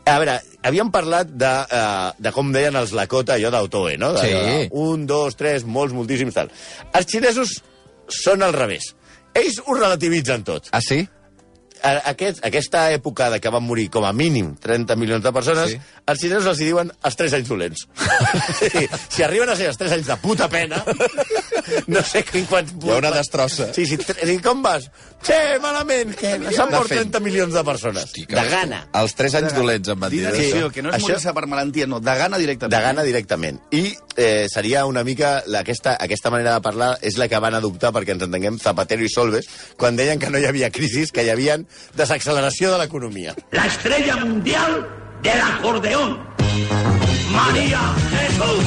A 0.04 0.18
veure, 0.20 0.34
havíem 0.68 0.90
parlat 0.92 1.30
de, 1.32 1.48
uh, 1.48 2.10
de 2.20 2.32
com 2.36 2.50
deien 2.52 2.76
els 2.76 2.92
Lakota, 2.92 3.38
allò 3.38 3.50
d'Autoe, 3.54 3.96
no? 3.96 4.12
De, 4.12 4.20
Sí. 4.20 4.32
de, 4.34 4.68
un, 4.72 5.06
dos, 5.08 5.34
tres, 5.36 5.64
molts, 5.64 5.94
moltíssims, 5.96 6.34
tal. 6.36 6.50
Els 6.92 7.06
xinesos 7.08 7.54
són 8.12 8.42
al 8.44 8.52
revés. 8.52 8.90
Ells 9.34 9.62
ho 9.64 9.74
relativitzen 9.78 10.44
tot. 10.44 10.68
Ah, 10.76 10.82
sí? 10.84 11.06
A- 11.84 12.02
aquest, 12.10 12.40
aquesta 12.48 12.86
època 12.94 13.28
de 13.30 13.40
que 13.44 13.52
van 13.52 13.62
morir 13.62 13.90
com 13.92 14.04
a 14.08 14.12
mínim 14.16 14.54
30 14.60 14.96
milions 14.96 15.22
de 15.24 15.32
persones, 15.32 15.70
Sí. 15.70 15.76
sí. 15.76 16.00
els 16.06 16.20
xinesos 16.20 16.46
els 16.54 16.60
hi 16.60 16.70
diuen 16.72 16.92
els 17.04 17.16
3 17.20 17.32
anys 17.38 17.48
dolents. 17.48 17.86
sí, 18.60 18.86
si 19.08 19.22
arriben 19.22 19.48
a 19.52 19.56
ser 19.56 19.68
els 19.70 19.78
3 19.78 19.92
anys 19.98 20.06
de 20.08 20.16
puta 20.24 20.48
pena, 20.48 20.82
no 21.86 22.02
sé 22.02 22.22
quin 22.24 22.46
quants... 22.50 22.72
Hi 22.84 22.90
ha 22.90 22.98
una 23.00 23.10
destrossa. 23.14 23.70
Sí, 23.76 23.86
sí, 23.88 23.96
tre- 24.00 24.26
i 24.32 24.38
com 24.42 24.62
vas? 24.64 24.88
Sí, 25.24 25.36
malament, 25.62 26.12
que 26.18 26.34
s'han 26.52 26.70
De 26.70 26.76
mort 26.76 26.88
fet. 26.90 26.98
30 27.04 27.20
milions 27.24 27.54
de 27.56 27.62
persones. 27.64 28.04
Hosti, 28.04 28.26
de 28.28 28.44
gana. 28.50 28.82
Els 29.00 29.14
3 29.16 29.38
anys 29.40 29.54
dolents, 29.56 29.88
em 29.94 30.00
van 30.00 30.12
dir. 30.12 30.20
D'inacció, 30.24 30.66
això. 30.66 30.72
que 30.74 30.82
no 30.84 30.90
és 30.90 30.96
Això- 30.98 31.08
morir-se 31.08 31.32
per 31.36 31.46
malaltia, 31.48 31.86
no, 31.88 32.00
de 32.00 32.16
gana 32.20 32.38
directament. 32.40 32.74
De 32.76 32.82
gana 32.84 33.02
directament. 33.06 33.60
I 33.72 33.84
eh, 34.16 34.46
seria 34.52 34.84
una 34.86 35.04
mica... 35.04 35.42
La, 35.46 35.60
aquesta, 35.64 35.96
aquesta 36.00 36.30
manera 36.32 36.54
de 36.58 36.60
parlar 36.64 36.90
és 37.02 37.16
la 37.20 37.28
que 37.28 37.38
van 37.40 37.54
adoptar, 37.56 37.92
perquè 37.96 38.14
ens 38.16 38.26
entenguem, 38.28 38.58
Zapatero 38.60 39.04
i 39.04 39.08
Solves, 39.12 39.48
quan 39.80 39.96
deien 39.96 40.18
que 40.20 40.30
no 40.30 40.38
hi 40.40 40.46
havia 40.48 40.70
crisis, 40.74 41.12
que 41.12 41.24
hi 41.24 41.30
havia 41.32 41.58
desacceleració 41.94 42.72
de 42.72 42.78
l'economia. 42.78 43.34
la 43.52 43.66
estrella 43.66 44.16
mundial 44.16 44.86
del 45.22 45.40
acordeón. 45.40 46.18
María 47.30 47.80
Jesús. 48.10 48.64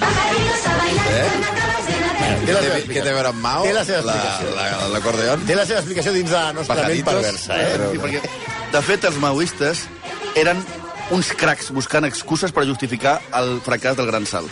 Pajaritos 0.00 0.66
a 0.66 0.76
bailar 0.76 1.06
Eh? 1.12 1.30
la 1.40 1.50
de... 1.52 2.46
Té 2.46 2.52
la 2.52 2.58
Què 2.60 2.62
seva 2.64 2.74
té, 2.74 2.86
què 2.88 3.02
té 3.02 3.10
a 3.10 3.14
veure 3.14 3.28
amb 3.30 3.40
Mao? 3.42 3.62
Té 3.64 3.72
la 3.72 3.84
seva 3.84 4.00
La- 4.02 4.14
explicació. 4.16 4.54
la- 4.56 4.88
L'acordeon? 4.92 5.44
Té 5.46 5.54
la 5.54 5.66
seva 5.66 5.78
explicació 5.78 6.12
dins 6.12 6.30
de 6.30 6.36
la 6.36 6.52
nostra 6.52 6.74
ment 6.74 6.84
Pajaritos. 6.84 7.14
perversa, 7.14 7.60
eh? 7.62 7.76
Però- 7.76 7.90
Sí, 7.92 7.98
perquè, 7.98 8.20
de 8.72 8.82
fet, 8.82 9.04
els 9.04 9.16
maoistes 9.22 9.84
eren 10.34 10.64
uns 11.10 11.32
cracs 11.32 11.70
buscant 11.70 12.04
excuses 12.04 12.52
per 12.52 12.64
justificar 12.66 13.20
el 13.38 13.60
fracàs 13.62 13.96
del 13.96 14.06
Gran 14.06 14.26
Salt. 14.26 14.50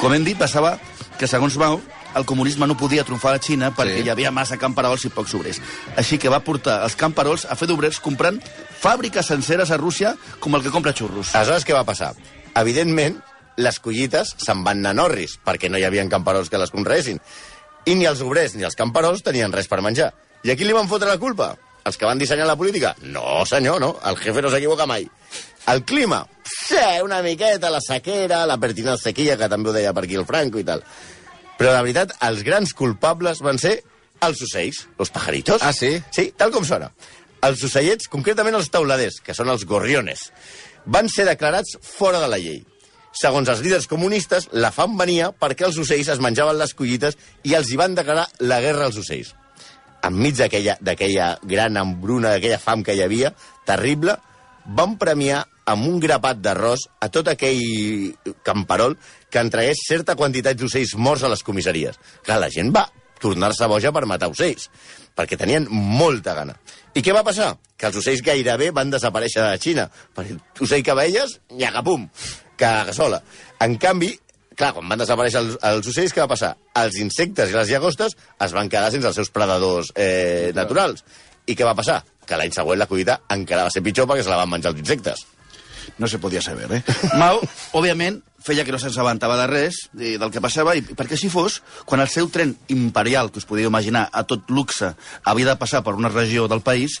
Com 0.00 0.12
hem 0.14 0.24
dit, 0.24 0.36
passava 0.38 0.78
que, 1.18 1.26
segons 1.28 1.56
Mao, 1.56 1.80
el 2.16 2.24
comunisme 2.26 2.66
no 2.66 2.76
podia 2.76 3.04
tromfar 3.04 3.32
a 3.32 3.34
la 3.36 3.42
Xina 3.42 3.70
perquè 3.74 3.98
Sí. 3.98 4.02
hi 4.06 4.10
havia 4.10 4.30
massa 4.30 4.56
camperols 4.58 5.04
i 5.04 5.08
pocs 5.10 5.34
obrers. 5.34 5.60
Així 5.96 6.18
que 6.18 6.28
va 6.28 6.40
portar 6.40 6.82
els 6.84 6.96
camperols 6.96 7.44
a 7.48 7.56
fer 7.56 7.68
d'obrers 7.68 8.00
comprant 8.00 8.40
fàbriques 8.82 9.26
senceres 9.26 9.70
a 9.70 9.76
Rússia 9.76 10.16
com 10.40 10.54
el 10.54 10.62
que 10.62 10.70
compra 10.70 10.92
xurros. 10.92 11.34
Aleshores, 11.34 11.64
què 11.66 11.72
va 11.74 11.84
passar? 11.84 12.14
Evidentment, 12.54 13.20
les 13.56 13.78
collites 13.80 14.34
se'n 14.38 14.62
van 14.64 14.78
anar 14.78 14.94
norris, 14.94 15.38
perquè 15.44 15.68
no 15.70 15.78
hi 15.78 15.84
havia 15.84 16.06
camperols 16.08 16.48
que 16.50 16.58
les 16.58 16.70
conreessin. 16.70 17.20
I 17.84 17.94
ni 17.94 18.06
els 18.06 18.20
obrers 18.20 18.54
ni 18.54 18.62
els 18.64 18.76
camperols 18.76 19.22
tenien 19.22 19.52
res 19.52 19.68
per 19.68 19.80
menjar. 19.82 20.12
I 20.44 20.50
a 20.50 20.56
qui 20.56 20.64
li 20.64 20.72
van 20.72 20.88
fotre 20.88 21.08
la 21.08 21.18
culpa? 21.18 21.56
Els 21.84 21.96
que 21.98 22.06
van 22.06 22.18
dissenyar 22.18 22.46
la 22.46 22.54
política? 22.56 22.94
No, 23.02 23.42
senyor, 23.44 23.80
no. 23.80 23.96
El 24.06 24.16
jefe 24.16 24.40
no 24.42 24.50
s'equivoca 24.50 24.86
mai. 24.86 25.08
El 25.66 25.84
clima? 25.84 26.26
Sí, 26.44 26.76
una 27.02 27.22
miqueta, 27.22 27.70
la 27.70 27.80
sequera, 27.80 28.44
la 28.46 28.56
pertinent 28.58 28.98
sequia, 28.98 29.36
que 29.36 29.48
també 29.48 29.70
ho 29.70 29.72
deia 29.72 29.92
per 29.92 30.04
aquí 30.04 30.14
el 30.14 30.26
Franco 30.26 30.58
i 30.58 30.64
tal. 30.64 30.82
Però, 31.58 31.72
la 31.72 31.82
veritat, 31.84 32.14
els 32.26 32.42
grans 32.46 32.72
culpables 32.74 33.42
van 33.44 33.60
ser 33.60 33.78
els 34.22 34.42
ocells, 34.46 34.86
els 34.98 35.12
pajaritos. 35.12 35.62
Ah, 35.62 35.72
sí? 35.76 35.96
Sí, 36.14 36.30
tal 36.38 36.52
com 36.54 36.66
sona. 36.66 36.90
Els 37.42 37.62
ocellets, 37.66 38.08
concretament 38.10 38.54
els 38.54 38.70
tauladers, 38.70 39.18
que 39.24 39.34
són 39.34 39.50
els 39.50 39.64
gorriones, 39.66 40.28
van 40.86 41.08
ser 41.10 41.26
declarats 41.26 41.76
fora 41.82 42.20
de 42.22 42.30
la 42.30 42.38
llei. 42.38 42.62
Segons 43.12 43.50
els 43.52 43.60
líders 43.60 43.88
comunistes, 43.90 44.48
la 44.56 44.70
fam 44.72 44.96
venia 44.96 45.32
perquè 45.36 45.66
els 45.68 45.78
ocells 45.82 46.08
es 46.14 46.20
menjaven 46.22 46.56
les 46.56 46.72
collites 46.74 47.18
i 47.44 47.56
els 47.58 47.68
hi 47.68 47.76
van 47.76 47.96
declarar 47.98 48.28
la 48.40 48.60
guerra 48.64 48.86
als 48.88 48.98
ocells. 49.02 49.34
Enmig 50.06 50.38
d'aquella 50.38 51.28
gran 51.46 51.76
hambruna, 51.78 52.32
d'aquella 52.32 52.58
fam 52.62 52.82
que 52.82 52.96
hi 52.96 53.02
havia, 53.04 53.34
terrible, 53.68 54.16
van 54.78 54.96
premiar 54.98 55.44
amb 55.70 55.86
un 55.86 56.00
grapat 56.02 56.40
d'arròs 56.42 56.88
a 57.00 57.08
tot 57.12 57.28
aquell 57.30 58.14
camperol 58.46 58.96
que 59.30 59.42
entregués 59.42 59.84
certa 59.86 60.16
quantitat 60.18 60.58
d'ocells 60.58 60.96
morts 60.96 61.22
a 61.22 61.30
les 61.32 61.44
comissaries. 61.46 61.98
Clar, 62.26 62.40
la 62.42 62.50
gent 62.52 62.72
va 62.74 62.88
tornar-se 63.22 63.68
boja 63.70 63.92
per 63.94 64.04
matar 64.10 64.30
ocells, 64.32 64.68
perquè 65.14 65.38
tenien 65.38 65.68
molta 65.70 66.34
gana. 66.34 66.56
I 66.94 67.04
què 67.04 67.14
va 67.14 67.24
passar? 67.26 67.52
Que 67.78 67.88
els 67.88 68.00
ocells 68.00 68.24
gairebé 68.26 68.72
van 68.74 68.90
desaparèixer 68.90 69.40
de 69.40 69.48
la 69.48 69.60
Xina. 69.62 69.86
Per 70.14 70.26
ocell 70.66 70.82
que 70.84 70.96
veies, 70.98 71.38
nyagapum, 71.54 72.08
que 72.58 72.72
sola. 72.96 73.22
En 73.62 73.78
canvi, 73.80 74.10
clar, 74.58 74.72
quan 74.76 74.90
van 74.90 75.04
desaparèixer 75.04 75.42
els, 75.44 75.58
els 75.70 75.92
ocells, 75.94 76.14
què 76.14 76.24
va 76.24 76.32
passar? 76.34 76.54
Els 76.82 76.98
insectes 77.02 77.52
i 77.52 77.56
les 77.56 77.70
llagostes 77.70 78.16
es 78.18 78.56
van 78.56 78.72
quedar 78.72 78.90
sense 78.94 79.08
els 79.12 79.20
seus 79.22 79.30
predadors 79.34 79.92
eh, 79.94 80.50
naturals. 80.56 81.06
I 81.46 81.56
què 81.58 81.66
va 81.66 81.78
passar? 81.78 82.02
Que 82.26 82.38
l'any 82.38 82.52
següent 82.54 82.78
la 82.78 82.90
collita 82.90 83.20
encara 83.34 83.68
va 83.68 83.74
ser 83.74 83.82
pitjor 83.86 84.10
perquè 84.10 84.26
se 84.26 84.30
la 84.30 84.42
van 84.42 84.50
menjar 84.50 84.74
els 84.74 84.82
insectes. 84.82 85.24
No 85.98 86.08
se 86.08 86.18
podia 86.18 86.42
saber, 86.42 86.68
eh? 86.72 86.82
Mao, 87.20 87.40
òbviament, 87.72 88.20
feia 88.42 88.64
que 88.66 88.72
no 88.74 88.78
se'n 88.82 88.90
sabentava 88.90 89.36
de 89.38 89.44
res 89.46 89.76
eh, 89.94 90.16
del 90.18 90.30
que 90.34 90.40
passava, 90.42 90.72
i 90.74 90.82
perquè 90.82 91.14
si 91.16 91.28
fos, 91.30 91.60
quan 91.86 92.00
el 92.02 92.08
seu 92.10 92.26
tren 92.26 92.56
imperial, 92.74 93.30
que 93.30 93.38
us 93.38 93.46
podíeu 93.46 93.70
imaginar, 93.70 94.08
a 94.10 94.24
tot 94.26 94.50
luxe, 94.50 94.88
havia 95.22 95.46
de 95.52 95.54
passar 95.60 95.84
per 95.86 95.94
una 95.94 96.10
regió 96.10 96.48
del 96.50 96.58
país, 96.60 96.96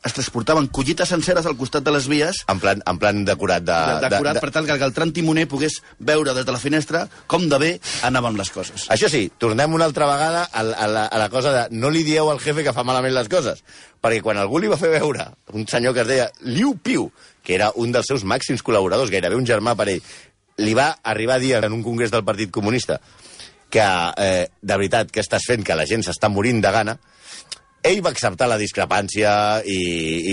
es 0.00 0.14
transportaven 0.16 0.70
collites 0.72 1.12
senceres 1.12 1.44
al 1.44 1.58
costat 1.60 1.84
de 1.84 1.92
les 1.92 2.08
vies, 2.08 2.40
En 2.48 2.58
plan, 2.62 2.80
en 2.88 2.98
plan 2.98 3.20
decorat 3.28 3.62
de... 3.68 3.76
de, 4.00 4.08
decorat 4.08 4.38
de, 4.38 4.44
per 4.46 4.50
tal 4.54 4.64
que 4.70 4.78
el 4.88 4.94
tram 4.96 5.12
timoner 5.12 5.44
pogués 5.50 5.76
veure 6.00 6.32
des 6.32 6.46
de 6.48 6.56
la 6.56 6.62
finestra 6.62 7.04
com 7.28 7.44
de 7.52 7.58
bé 7.60 7.70
anaven 8.08 8.40
les 8.40 8.48
coses. 8.50 8.88
Això 8.88 9.12
sí, 9.12 9.26
tornem 9.36 9.74
una 9.76 9.84
altra 9.90 10.08
vegada 10.08 10.46
a, 10.50 10.62
la- 10.64 10.76
a, 10.78 10.88
la, 10.88 11.04
a 11.04 11.18
la 11.20 11.28
cosa 11.28 11.52
de 11.52 11.66
no 11.76 11.92
li 11.92 12.00
dieu 12.06 12.30
al 12.32 12.40
jefe 12.40 12.64
que 12.64 12.72
fa 12.72 12.82
malament 12.88 13.12
les 13.14 13.28
coses. 13.28 13.60
Perquè 14.00 14.22
quan 14.24 14.38
algú 14.40 14.60
li 14.62 14.70
va 14.72 14.78
fer 14.80 14.88
veure 14.94 15.28
un 15.52 15.66
senyor 15.68 15.92
que 15.92 16.06
es 16.06 16.08
deia 16.08 16.30
Liu 16.48 16.76
Piu, 16.80 17.10
que 17.48 17.56
era 17.56 17.70
un 17.80 17.94
dels 17.94 18.04
seus 18.10 18.26
màxims 18.28 18.60
col·laboradors, 18.60 19.08
gairebé 19.08 19.38
un 19.38 19.46
germà 19.48 19.72
per 19.72 19.86
ell, 19.88 20.02
li 20.60 20.74
va 20.76 20.90
arribar 21.00 21.38
a 21.38 21.40
dir 21.40 21.54
en 21.56 21.72
un 21.72 21.80
congrés 21.86 22.12
del 22.12 22.26
Partit 22.26 22.52
Comunista 22.52 22.98
que, 23.72 23.84
eh, 24.20 24.48
de 24.60 24.76
veritat, 24.76 25.08
que 25.08 25.24
estàs 25.24 25.46
fent 25.48 25.64
que 25.64 25.76
la 25.76 25.86
gent 25.88 26.04
s'està 26.04 26.28
morint 26.28 26.60
de 26.60 26.72
gana, 26.74 26.98
ell 27.88 28.02
va 28.04 28.12
acceptar 28.12 28.50
la 28.50 28.58
discrepància 28.60 29.32
i, 29.64 29.78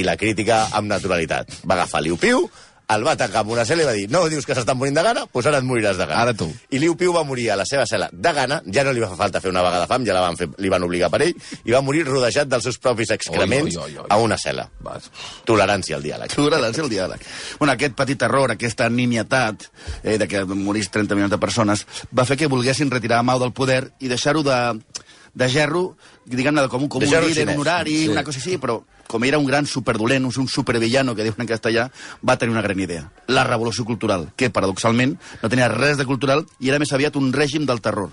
i 0.01 0.03
la 0.03 0.17
crítica 0.19 0.65
amb 0.75 0.91
naturalitat. 0.91 1.61
Va 1.63 1.77
agafar 1.77 2.03
Liu 2.03 2.19
Piu, 2.19 2.49
el 2.93 3.03
va 3.05 3.15
tancar 3.17 3.41
amb 3.41 3.53
una 3.55 3.63
cel·la 3.65 3.83
i 3.83 3.87
va 3.87 3.93
dir 3.97 4.05
no 4.13 4.23
dius 4.29 4.45
que 4.45 4.55
s'estan 4.57 4.77
morint 4.77 4.95
de 4.97 5.03
gana? 5.05 5.25
Doncs 5.25 5.33
pues 5.33 5.47
ara 5.49 5.59
et 5.61 5.65
moriràs 5.65 5.97
de 5.97 6.05
gana. 6.05 6.21
Ara 6.21 6.33
tu. 6.37 6.47
I 6.69 6.79
Liu 6.81 6.95
Piu 6.99 7.13
va 7.15 7.23
morir 7.27 7.49
a 7.51 7.57
la 7.59 7.65
seva 7.65 7.85
cel·la 7.89 8.09
de 8.11 8.33
gana, 8.35 8.61
ja 8.71 8.83
no 8.85 8.93
li 8.93 9.03
va 9.03 9.09
fer 9.11 9.19
falta 9.19 9.41
fer 9.41 9.51
una 9.53 9.63
vaga 9.65 9.81
de 9.83 9.87
fam, 9.89 10.05
ja 10.05 10.13
la 10.17 10.21
van 10.25 10.37
fer, 10.37 10.49
li 10.61 10.69
van 10.71 10.83
obligar 10.85 11.09
per 11.13 11.21
ell, 11.25 11.33
i 11.65 11.73
va 11.73 11.81
morir 11.85 12.05
rodejat 12.07 12.49
dels 12.51 12.67
seus 12.69 12.77
propis 12.81 13.11
excrements 13.15 13.75
Oi, 13.75 13.81
oi, 13.81 13.97
oi, 13.97 14.03
oi. 14.03 14.07
a 14.09 14.19
una 14.21 14.37
cel·la. 14.41 14.67
Vas. 14.85 15.09
Tolerància 15.47 15.97
al 15.97 16.05
diàleg. 16.05 16.35
Tolerància 16.35 16.85
al 16.85 16.91
diàleg. 16.91 17.25
Bueno, 17.59 17.73
aquest 17.73 17.97
petit 17.97 18.21
error, 18.27 18.53
aquesta 18.53 18.89
nimietat 18.89 19.69
eh, 20.03 20.17
de 20.21 20.27
que 20.27 20.45
morís 20.45 20.91
30 20.93 21.17
milions 21.17 21.33
de 21.33 21.41
persones, 21.41 21.85
va 22.15 22.25
fer 22.25 22.37
que 22.37 22.51
volguessin 22.51 22.91
retirar 22.91 23.23
Mao 23.25 23.41
del 23.41 23.53
poder 23.55 23.89
i 23.99 24.11
deixar-ho 24.11 24.43
de, 24.45 24.59
de 25.33 25.49
gerro, 25.49 25.95
diguem-ne, 26.25 26.67
com, 26.67 26.83
un- 26.83 26.89
com 26.89 26.99
De 26.99 27.07
un 27.07 27.11
líder 27.21 27.43
xinès. 27.43 27.55
honorari, 27.55 27.97
Sí. 28.03 28.07
una 28.09 28.23
cosa 28.23 28.39
així, 28.39 28.57
però 28.57 28.83
com 29.07 29.23
era 29.23 29.37
un 29.37 29.45
gran 29.45 29.67
superdolent, 29.67 30.25
un 30.25 30.47
supervillano, 30.47 31.13
que 31.15 31.21
diuen 31.23 31.39
en 31.41 31.47
castellà, 31.47 31.91
va 32.27 32.37
tenir 32.37 32.51
una 32.53 32.63
gran 32.63 32.79
idea. 32.79 33.11
La 33.27 33.43
revolució 33.43 33.85
cultural, 33.85 34.31
que, 34.35 34.49
paradoxalment, 34.49 35.19
no 35.43 35.49
tenia 35.49 35.67
res 35.67 35.97
de 35.97 36.05
cultural 36.05 36.45
i 36.59 36.69
era 36.69 36.79
més 36.79 36.91
aviat 36.91 37.15
un 37.15 37.31
règim 37.31 37.65
del 37.67 37.81
terror. 37.81 38.09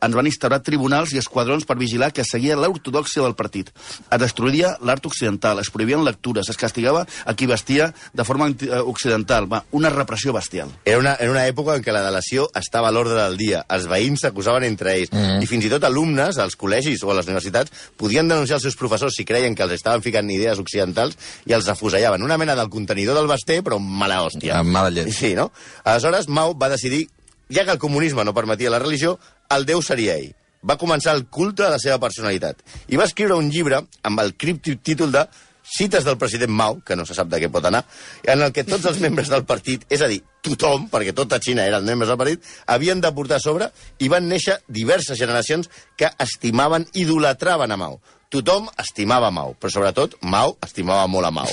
Ens 0.00 0.14
van 0.14 0.26
instaurar 0.26 0.62
tribunals 0.62 1.12
i 1.12 1.18
esquadrons 1.18 1.64
per 1.66 1.76
vigilar 1.76 2.12
que 2.12 2.22
seguia 2.24 2.54
l'ortodoxia 2.54 3.22
del 3.24 3.34
partit. 3.34 3.70
Es 4.10 4.18
destruïa 4.20 4.76
l'art 4.82 5.04
occidental, 5.06 5.58
es 5.58 5.70
prohibien 5.70 6.04
lectures, 6.04 6.48
es 6.48 6.56
castigava 6.56 7.06
a 7.24 7.34
qui 7.34 7.46
vestia 7.46 7.92
de 8.14 8.24
forma 8.24 8.46
eh, 8.48 8.78
occidental. 8.84 9.52
Va, 9.52 9.64
una 9.72 9.90
repressió 9.90 10.32
bestial. 10.32 10.70
Era 10.84 10.98
una, 10.98 11.14
era 11.18 11.30
una 11.32 11.46
època 11.48 11.74
en 11.74 11.82
què 11.82 11.92
la 11.92 12.04
delació 12.04 12.48
estava 12.54 12.88
a 12.88 12.92
l'ordre 12.92 13.14
del 13.20 13.36
dia. 13.36 13.64
Els 13.68 13.88
veïns 13.88 14.20
s'acusaven 14.20 14.62
entre 14.62 14.94
ells. 14.94 15.10
Mm. 15.12 15.42
I 15.42 15.46
fins 15.46 15.64
i 15.64 15.68
tot 15.70 15.82
alumnes, 15.84 16.38
als 16.38 16.56
col·legis 16.56 17.02
o 17.02 17.10
a 17.10 17.14
les 17.14 17.26
universitats, 17.26 17.55
podien 17.96 18.28
denunciar 18.28 18.58
els 18.58 18.66
seus 18.68 18.76
professors 18.76 19.16
si 19.16 19.24
creien 19.28 19.54
que 19.56 19.64
els 19.64 19.76
estaven 19.78 20.04
ficant 20.04 20.30
idees 20.30 20.60
occidentals 20.62 21.16
i 21.46 21.54
els 21.56 21.68
afusellaven. 21.72 22.24
Una 22.26 22.38
mena 22.38 22.56
del 22.58 22.70
contenidor 22.72 23.16
del 23.16 23.30
Basté, 23.30 23.62
però 23.62 23.78
mala 23.80 24.22
hòstia. 24.26 24.60
Amb 24.60 24.74
mala 24.74 24.92
llet. 24.92 25.12
Sí, 25.14 25.34
no? 25.38 25.50
Aleshores, 25.84 26.28
Mao 26.28 26.56
va 26.58 26.70
decidir, 26.72 27.06
ja 27.48 27.64
que 27.64 27.76
el 27.76 27.82
comunisme 27.82 28.24
no 28.24 28.34
permetia 28.34 28.72
la 28.72 28.82
religió, 28.82 29.16
el 29.54 29.66
Déu 29.68 29.82
seria 29.82 30.18
ell. 30.18 30.34
Va 30.66 30.78
començar 30.80 31.14
el 31.14 31.26
culte 31.30 31.66
a 31.66 31.70
la 31.70 31.78
seva 31.78 32.00
personalitat. 32.02 32.62
I 32.90 32.98
va 32.98 33.06
escriure 33.06 33.36
un 33.38 33.50
llibre 33.52 33.84
amb 34.02 34.22
el 34.22 34.34
críptic 34.34 34.82
títol 34.82 35.12
de 35.14 35.26
cites 35.66 36.04
del 36.06 36.18
president 36.18 36.52
Mao, 36.52 36.80
que 36.86 36.96
no 36.96 37.06
se 37.06 37.14
sap 37.16 37.28
de 37.32 37.40
què 37.42 37.50
pot 37.52 37.64
anar, 37.66 37.84
en 38.24 38.42
el 38.42 38.52
que 38.54 38.64
tots 38.64 38.86
els 38.86 39.00
membres 39.02 39.30
del 39.32 39.44
partit, 39.48 39.84
és 39.90 40.02
a 40.02 40.08
dir, 40.10 40.20
tothom, 40.46 40.86
perquè 40.92 41.14
tota 41.16 41.40
Xina 41.42 41.66
eren 41.66 41.84
membres 41.84 42.12
del 42.12 42.20
partit, 42.20 42.46
havien 42.66 43.02
de 43.02 43.12
portar 43.12 43.40
a 43.40 43.42
sobre 43.42 43.70
i 43.98 44.10
van 44.12 44.28
néixer 44.30 44.60
diverses 44.68 45.18
generacions 45.18 45.70
que 45.98 46.12
estimaven, 46.22 46.86
idolatraven 46.94 47.74
a 47.74 47.80
Mao. 47.80 48.00
Tothom 48.30 48.70
estimava 48.82 49.30
Mao, 49.30 49.54
però 49.58 49.72
sobretot 49.72 50.16
Mao 50.22 50.56
estimava 50.64 51.06
molt 51.10 51.28
a 51.28 51.34
Mao. 51.34 51.50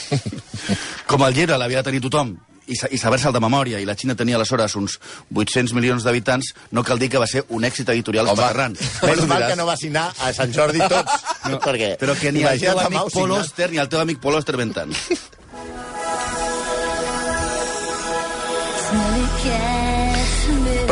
Com 1.10 1.26
el 1.26 1.36
llibre 1.36 1.60
l'havia 1.60 1.82
de 1.84 1.90
tenir 1.92 2.02
tothom, 2.06 2.34
i, 2.68 2.78
i 2.96 3.00
saber-se'l 3.00 3.34
de 3.36 3.42
memòria, 3.44 3.82
i 3.82 3.88
la 3.88 3.96
Xina 4.00 4.16
tenia 4.20 4.38
aleshores 4.40 4.76
uns 4.80 4.98
800 5.34 5.76
milions 5.78 6.06
d'habitants, 6.06 6.54
no 6.72 6.84
cal 6.84 7.02
dir 7.02 7.10
que 7.12 7.22
va 7.22 7.28
ser 7.30 7.46
un 7.50 7.66
èxit 7.68 7.90
editorial 7.96 8.30
Home, 8.32 8.40
esparrant. 8.40 8.78
menys 9.10 9.28
mal 9.30 9.48
que 9.50 9.60
no 9.60 9.68
va 9.70 9.78
signar 9.80 10.10
a 10.20 10.34
Sant 10.36 10.54
Jordi 10.56 10.84
tots, 10.88 11.30
no, 11.52 11.60
perquè... 11.64 11.96
Però 12.02 12.18
que 12.20 12.34
ni 12.36 12.46
el 12.48 12.62
teu 12.62 12.80
amic 12.80 13.14
Paul. 13.14 13.38
Oster, 13.40 13.72
ni 13.74 13.82
el 13.84 13.90
teu 13.92 14.04
amic 14.04 14.22
Paul 14.24 14.42
Oster 14.42 14.60
ben 14.60 14.76
tant. 14.76 14.94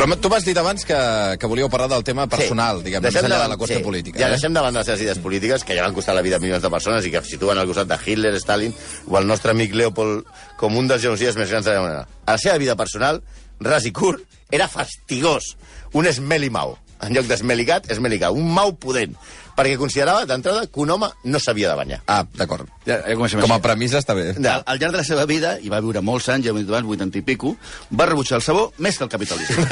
Però 0.01 0.15
tu 0.17 0.29
m'has 0.34 0.41
dit 0.41 0.58
abans 0.58 0.81
que, 0.81 0.98
que 1.38 1.46
volíeu 1.50 1.67
parlar 1.70 1.91
del 1.91 2.01
tema 2.01 2.24
personal, 2.25 2.79
sí. 2.79 2.88
diguem, 2.88 3.03
més 3.05 3.13
Deixem 3.13 3.27
enllà 3.27 3.43
de 3.43 3.50
la 3.51 3.58
qüestió 3.62 3.77
sí. 3.77 3.86
política. 3.86 4.17
Ja 4.17 4.31
eh? 4.31 4.34
deixem 4.34 4.55
davant 4.55 4.74
les 4.74 4.88
seves 4.89 5.03
idees 5.05 5.20
polítiques, 5.22 5.62
que 5.67 5.75
ja 5.77 5.84
van 5.86 5.93
costar 5.93 6.15
la 6.17 6.24
vida 6.25 6.39
a 6.39 6.41
milions 6.41 6.63
de 6.63 6.72
persones 6.74 7.05
i 7.05 7.12
que 7.13 7.22
situen 7.27 7.62
al 7.62 7.70
costat 7.70 7.91
de 7.91 8.00
Hitler, 8.01 8.31
Stalin 8.41 8.74
o 9.05 9.20
el 9.20 9.29
nostre 9.29 9.53
amic 9.53 9.75
Leopold 9.77 10.25
com 10.58 10.79
un 10.79 10.89
dels 10.89 11.05
genocides 11.05 11.38
més 11.38 11.53
grans 11.53 11.70
de 11.70 11.75
la 11.77 11.84
manera. 11.86 12.08
A 12.25 12.34
la 12.34 12.41
seva 12.41 12.58
vida 12.58 12.74
personal, 12.79 13.22
ras 13.62 13.86
i 13.86 13.93
curt, 13.93 14.25
era 14.50 14.65
fastigós. 14.72 15.53
Un 15.93 16.10
esmeli 16.10 16.50
mau. 16.50 16.74
En 17.01 17.15
lloc 17.15 17.25
d'esmelicat, 17.29 17.88
esmelicat. 17.91 18.31
Un 18.31 18.51
mau 18.53 18.75
pudent. 18.77 19.15
Perquè 19.51 19.75
considerava, 19.77 20.24
d'entrada, 20.25 20.63
que 20.72 20.79
un 20.79 20.89
home 20.93 21.10
no 21.27 21.39
s'havia 21.41 21.70
de 21.70 21.75
banyar. 21.75 21.98
Ah, 22.08 22.22
d'acord. 22.38 22.70
Ja, 22.86 23.01
ja 23.03 23.15
comencem 23.17 23.41
Com 23.41 23.51
a 23.51 23.58
així. 23.58 23.65
premissa 23.65 24.00
està 24.00 24.15
bé. 24.15 24.29
Ja. 24.38 24.53
Al, 24.55 24.63
al 24.65 24.79
llarg 24.79 24.96
de 24.96 25.01
la 25.01 25.03
seva 25.03 25.25
vida, 25.29 25.58
i 25.60 25.70
va 25.70 25.81
viure 25.84 26.01
molts 26.01 26.29
anys, 26.31 26.46
ja 26.46 26.53
ho 26.53 26.58
he 26.58 26.63
dit 26.63 26.72
abans, 26.72 26.88
80 26.88 27.20
i 27.20 27.24
pico, 27.27 27.55
va 27.91 28.08
rebutjar 28.08 28.39
el 28.39 28.46
sabó 28.46 28.72
més 28.77 28.98
que 28.98 29.03
el 29.03 29.12
capitalisme. 29.12 29.65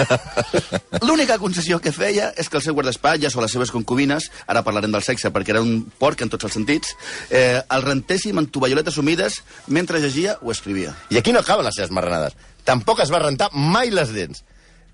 L'única 1.08 1.40
concessió 1.40 1.80
que 1.80 1.94
feia 1.96 2.34
és 2.38 2.50
que 2.52 2.60
el 2.60 2.66
seu 2.66 2.76
guardaespatlles 2.76 3.36
o 3.38 3.42
les 3.46 3.56
seves 3.56 3.72
concubines, 3.72 4.30
ara 4.48 4.66
parlarem 4.68 4.92
del 4.92 5.06
sexe 5.06 5.32
perquè 5.32 5.56
era 5.56 5.64
un 5.64 5.86
porc 6.02 6.22
en 6.26 6.30
tots 6.34 6.50
els 6.50 6.58
sentits, 6.60 6.94
eh, 7.30 7.62
el 7.62 7.86
rentéssim 7.88 8.38
en 8.42 8.50
tovalloletes 8.52 9.00
humides 9.00 9.42
mentre 9.68 10.04
llegia 10.04 10.38
o 10.42 10.52
escrivia. 10.52 10.94
I 11.10 11.22
aquí 11.24 11.32
no 11.32 11.40
acaben 11.40 11.66
les 11.66 11.80
seves 11.80 11.96
marranades. 11.96 12.36
Tampoc 12.68 13.00
es 13.06 13.14
va 13.14 13.24
rentar 13.24 13.50
mai 13.54 13.94
les 13.96 14.12
dents. 14.14 14.44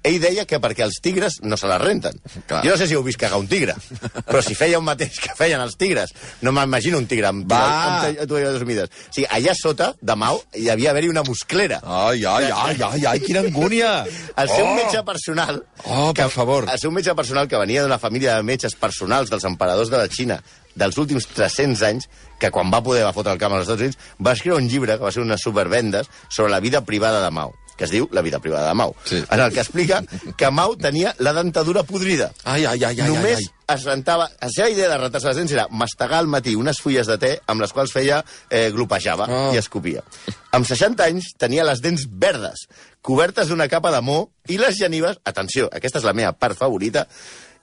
Ell 0.06 0.20
deia 0.22 0.44
que 0.46 0.60
perquè 0.62 0.84
els 0.86 1.00
tigres 1.02 1.40
no 1.42 1.58
se 1.58 1.66
les 1.68 1.80
renten. 1.82 2.20
Clar. 2.46 2.62
Jo 2.66 2.72
no 2.76 2.78
sé 2.78 2.86
si 2.88 2.94
heu 2.94 3.02
vist 3.04 3.18
cagar 3.18 3.40
un 3.42 3.48
tigre, 3.50 3.74
però 4.28 4.42
si 4.46 4.54
feia 4.54 4.78
un 4.78 4.86
mateix 4.86 5.18
que 5.24 5.34
feien 5.38 5.62
els 5.64 5.76
tigres, 5.82 6.14
no 6.46 6.52
m'imagino 6.54 7.00
un 7.02 7.08
tigre 7.10 7.32
amb, 7.32 7.48
Va. 7.50 7.62
amb 7.66 8.20
to- 8.20 8.28
tovalloles 8.30 8.62
humides. 8.62 8.90
O 8.90 9.14
sigui, 9.16 9.26
allà 9.34 9.56
sota, 9.58 9.92
de 10.02 10.16
Mau, 10.16 10.42
hi 10.54 10.70
havia 10.70 10.92
haver-hi 10.94 11.10
una 11.10 11.24
musclera. 11.26 11.80
Ai, 11.84 12.22
ai, 12.26 12.52
ai, 12.54 12.78
ai, 12.92 13.06
ai, 13.16 13.20
quina 13.26 13.42
angúnia! 13.42 14.06
El 14.38 14.50
seu 14.54 14.66
Oh! 14.66 14.76
metge 14.76 15.02
personal... 15.04 15.64
Oh, 15.86 16.14
per 16.14 16.30
favor. 16.30 16.70
El 16.72 16.80
seu 16.80 16.92
metge 16.94 17.16
personal, 17.18 17.48
que 17.50 17.58
venia 17.58 17.82
d'una 17.84 17.98
família 18.00 18.36
de 18.38 18.44
metges 18.46 18.76
personals 18.78 19.30
dels 19.34 19.44
emperadors 19.50 19.90
de 19.90 19.98
la 19.98 20.08
Xina 20.08 20.38
dels 20.76 20.98
últims 21.00 21.26
300 21.34 21.82
anys, 21.88 22.10
que 22.38 22.50
quan 22.52 22.70
va 22.70 22.82
poder 22.84 23.06
va 23.06 23.14
fotre 23.16 23.32
el 23.32 23.40
camp 23.40 23.54
als 23.56 23.64
Estats 23.66 23.82
Units, 23.82 23.98
va 24.20 24.34
escriure 24.36 24.58
un 24.62 24.68
llibre, 24.70 24.98
que 25.00 25.06
va 25.08 25.12
ser 25.16 25.22
unes 25.24 25.40
supervendes, 25.42 26.10
sobre 26.30 26.52
la 26.52 26.60
vida 26.60 26.82
privada 26.86 27.24
de 27.24 27.32
Mao 27.32 27.54
que 27.78 27.84
es 27.86 27.92
diu 27.92 28.08
La 28.12 28.22
vida 28.22 28.40
privada 28.40 28.68
de 28.70 28.74
Mao, 28.74 28.96
Sí. 29.04 29.24
en 29.30 29.40
el 29.40 29.52
que 29.54 29.60
explica 29.60 30.02
que 30.38 30.50
Mao 30.52 30.76
tenia 30.78 31.14
la 31.20 31.34
dentadura 31.34 31.84
podrida. 31.84 32.32
Ai, 32.44 32.66
ai, 32.66 32.84
ai, 32.84 33.00
ai, 33.02 33.08
Només 33.10 33.38
ai, 33.38 33.44
ai. 33.68 33.76
es 33.76 33.84
rentava... 33.84 34.30
La 34.42 34.50
seva 34.50 34.70
idea 34.70 34.88
de 34.90 34.98
rentar-se 34.98 35.28
les 35.28 35.38
dents 35.38 35.52
era 35.52 35.68
mastegar 35.72 36.20
al 36.20 36.28
matí 36.28 36.56
unes 36.56 36.80
fulles 36.82 37.08
de 37.08 37.18
te 37.18 37.32
amb 37.48 37.62
les 37.62 37.74
quals 37.74 37.92
feia 37.92 38.24
eh, 38.50 38.70
glopejava 38.72 39.28
Oh. 39.30 39.54
i 39.54 39.58
escopia. 39.58 40.04
Amb 40.52 40.66
60 40.66 41.04
anys 41.04 41.34
tenia 41.38 41.66
les 41.68 41.82
dents 41.82 42.06
verdes, 42.10 42.68
cobertes 43.02 43.50
d'una 43.50 43.68
capa 43.68 43.92
de 43.92 44.02
mo 44.02 44.30
i 44.48 44.58
les 44.58 44.78
genives, 44.78 45.18
atenció, 45.26 45.68
aquesta 45.74 46.00
és 46.00 46.06
la 46.08 46.14
meva 46.14 46.32
part 46.34 46.56
favorita, 46.58 47.08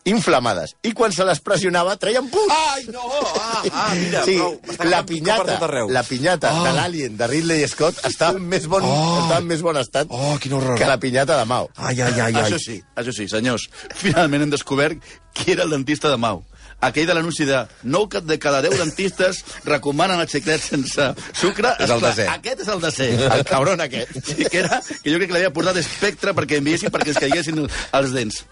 inflamades. 0.04 0.74
I 0.82 0.92
quan 0.98 1.12
se 1.14 1.24
les 1.24 1.40
pressionava, 1.40 1.96
treien 1.96 2.28
pus. 2.30 2.50
Ai, 2.50 2.84
no! 2.90 3.02
Ah, 3.40 3.62
ah, 3.72 3.94
mira, 3.94 4.24
sí, 4.26 4.34
prou. 4.36 4.56
Està 4.72 4.84
la 4.90 5.02
pinyata, 5.06 5.58
la 5.88 6.02
pinyata 6.02 6.52
Oh. 6.52 6.64
de 6.66 6.72
l'Alien 6.74 7.16
de 7.16 7.26
Ridley 7.30 7.66
Scott 7.68 8.00
estava 8.08 8.38
en 8.38 8.46
més 8.48 8.66
bon, 8.66 8.82
Oh. 8.84 9.20
estava 9.22 9.38
en 9.40 9.46
més 9.46 9.62
bon 9.62 9.76
estat 9.76 10.06
Oh, 10.10 10.36
quin 10.40 10.52
horror. 10.54 10.76
que 10.78 10.86
la 10.86 10.98
pinyata 10.98 11.38
de 11.38 11.44
Mao. 11.44 11.70
Ai, 11.76 12.00
ai, 12.00 12.12
ai, 12.20 12.32
ai. 12.34 12.42
Això 12.42 12.58
sí, 12.58 12.82
això 12.96 13.12
sí, 13.12 13.28
senyors. 13.28 13.68
Finalment 13.94 14.42
hem 14.42 14.50
descobert 14.50 14.98
qui 15.32 15.52
era 15.52 15.62
el 15.62 15.70
dentista 15.70 16.10
de 16.10 16.16
Mau. 16.16 16.44
Aquell 16.82 17.06
de 17.06 17.14
l'anunci 17.14 17.44
de 17.46 17.60
9 17.84 18.20
de 18.26 18.38
cada 18.40 18.60
10 18.60 18.76
dentistes 18.76 19.44
recomanen 19.64 20.18
el 20.18 20.26
xiclet 20.26 20.60
sense 20.60 21.14
sucre. 21.32 21.76
És 21.78 21.88
el 21.88 22.02
Esclar, 22.02 22.10
desè. 22.16 22.26
Aquest 22.28 22.60
és 22.64 22.68
el 22.68 22.80
desè. 22.82 23.06
El 23.36 23.44
cabron 23.44 23.80
aquest. 23.80 24.10
Sí, 24.26 24.44
que, 24.50 24.58
era, 24.64 24.82
que 24.82 25.12
jo 25.12 25.16
crec 25.20 25.28
que 25.28 25.32
l'havia 25.36 25.52
portat 25.54 25.76
espectre 25.76 26.34
perquè 26.34 26.58
enviessin 26.58 26.90
perquè 26.90 27.10
es 27.14 27.18
caiguessin 27.22 27.62
els 27.92 28.10
dents. 28.12 28.42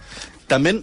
També 0.46 0.76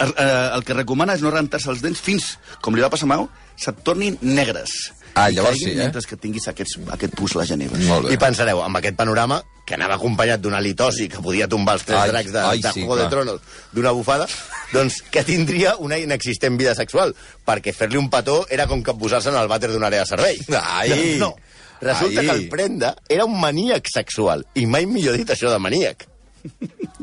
eh, 0.00 0.50
el 0.56 0.64
que 0.64 0.76
recomana 0.76 1.16
és 1.16 1.24
no 1.24 1.32
rentar-se 1.32 1.70
els 1.72 1.82
dents 1.84 2.00
fins, 2.00 2.36
com 2.60 2.76
li 2.76 2.84
va 2.84 2.90
passar 2.92 3.08
a 3.08 3.12
Mau, 3.14 3.28
se't 3.56 3.82
tornin 3.86 4.18
negres. 4.22 4.76
Ah, 5.16 5.30
llavors 5.32 5.56
sí, 5.56 5.70
eh? 5.72 5.78
Mentre 5.80 6.02
que 6.04 6.18
tinguis 6.20 6.44
aquests, 6.50 6.76
aquest 6.92 7.14
pus 7.16 7.32
a. 7.40 7.80
Molt 7.88 8.04
bé. 8.04 8.12
I 8.12 8.18
pensareu, 8.20 8.60
amb 8.60 8.76
aquest 8.76 8.98
panorama, 8.98 9.40
que 9.66 9.74
anava 9.74 9.96
acompanyat 9.96 10.42
d'una 10.44 10.60
litosi 10.60 11.08
que 11.08 11.22
podia 11.24 11.48
tombar 11.48 11.78
els 11.78 11.86
tres 11.88 11.98
Ai, 12.02 12.10
dracs 12.12 12.32
de, 12.34 12.42
ai, 12.44 12.60
de 12.60 12.72
sí, 12.74 12.82
Juego 12.84 12.96
de 12.96 13.06
clar. 13.06 13.10
Tronos 13.14 13.62
d'una 13.72 13.92
bufada, 13.96 14.26
doncs 14.74 15.00
que 15.10 15.24
tindria 15.24 15.74
una 15.80 15.96
inexistent 15.98 16.58
vida 16.60 16.74
sexual, 16.76 17.14
perquè 17.48 17.72
fer-li 17.72 17.96
un 17.96 18.10
petó 18.12 18.42
era 18.52 18.68
com 18.68 18.84
que 18.84 18.94
posar-se 18.94 19.32
en 19.32 19.40
el 19.40 19.48
vàter 19.48 19.72
d'una 19.72 19.88
àrea 19.88 20.04
de 20.04 20.10
servei. 20.12 20.42
Ai. 20.60 20.90
Doncs 20.92 21.16
no. 21.24 21.32
Resulta 21.80 22.20
Ai. 22.20 22.26
que 22.26 22.36
el 22.36 22.44
Prenda 22.52 22.92
era 23.08 23.24
un 23.24 23.40
maníac 23.40 23.88
sexual, 23.92 24.44
i 24.54 24.68
mai 24.68 24.84
millor 24.84 25.16
dit 25.16 25.32
això 25.32 25.48
de 25.52 25.58
maníac. 25.64 26.06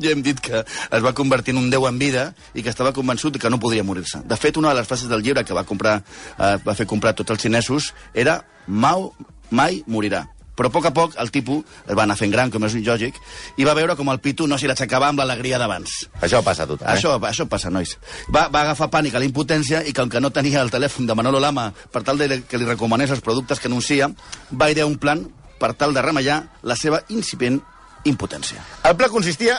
Ja 0.02 0.14
hem 0.14 0.24
dit 0.26 0.40
que 0.42 0.64
es 0.64 1.04
va 1.06 1.14
convertir 1.14 1.54
en 1.54 1.62
un 1.62 1.70
déu 1.70 1.88
en 1.88 2.00
vida 2.00 2.32
i 2.54 2.64
que 2.64 2.72
estava 2.74 2.94
convençut 2.94 3.38
que 3.40 3.50
no 3.50 3.60
podria 3.62 3.84
morir-se. 3.84 4.24
De 4.26 4.38
fet, 4.38 4.58
una 4.58 4.74
de 4.74 4.82
les 4.82 4.88
frases 4.88 5.10
del 5.10 5.22
llibre 5.22 5.46
que 5.46 5.54
va 5.54 5.66
comprar, 5.68 6.02
eh, 6.38 6.58
va 6.66 6.76
fer 6.76 6.88
comprar 6.90 7.14
tots 7.14 7.32
els 7.32 7.42
xinesos 7.42 7.94
era 8.14 8.42
Mao 8.68 9.14
mai 9.52 9.84
morirà. 9.88 10.26
Però 10.54 10.70
a 10.70 10.74
poc 10.74 10.86
a 10.86 10.92
poc 10.94 11.16
el 11.18 11.32
tipus 11.34 11.64
es 11.88 11.96
va 11.98 12.04
anar 12.04 12.16
fent 12.18 12.32
gran, 12.32 12.52
com 12.54 12.64
és 12.68 12.76
lògic, 12.76 13.18
i 13.58 13.66
va 13.66 13.74
veure 13.74 13.96
com 13.98 14.10
el 14.14 14.20
pitu 14.22 14.46
no 14.48 14.58
s'hi 14.58 14.70
l'aixecava 14.70 15.08
amb 15.10 15.20
l'alegria 15.20 15.58
d'abans. 15.58 15.96
Això 16.22 16.44
passa 16.46 16.68
a 16.68 16.70
tothom, 16.70 16.86
eh? 16.86 16.94
Això, 16.94 17.16
això 17.18 17.48
passa, 17.50 17.72
nois. 17.74 17.96
Va, 18.30 18.48
va 18.54 18.62
agafar 18.62 18.92
pànic 18.94 19.16
a 19.16 19.22
la 19.24 19.26
impotència 19.26 19.82
i 19.90 19.94
com 19.98 20.10
que 20.10 20.22
no 20.22 20.30
tenia 20.30 20.62
el 20.62 20.70
telèfon 20.74 21.10
de 21.10 21.18
Manolo 21.18 21.42
Lama 21.42 21.72
per 21.92 22.04
tal 22.06 22.22
de 22.22 22.44
que 22.46 22.62
li 22.62 22.70
recomanés 22.70 23.10
els 23.10 23.26
productes 23.26 23.60
que 23.60 23.70
anuncia, 23.72 24.12
va 24.52 24.70
idear 24.70 24.86
un 24.86 25.00
plan 25.02 25.26
per 25.60 25.74
tal 25.74 25.94
de 25.94 26.06
remellar 26.06 26.44
la 26.62 26.78
seva 26.78 27.02
incipient 27.10 27.62
impotència. 28.06 28.62
El 28.86 28.98
pla 29.00 29.10
consistia, 29.10 29.58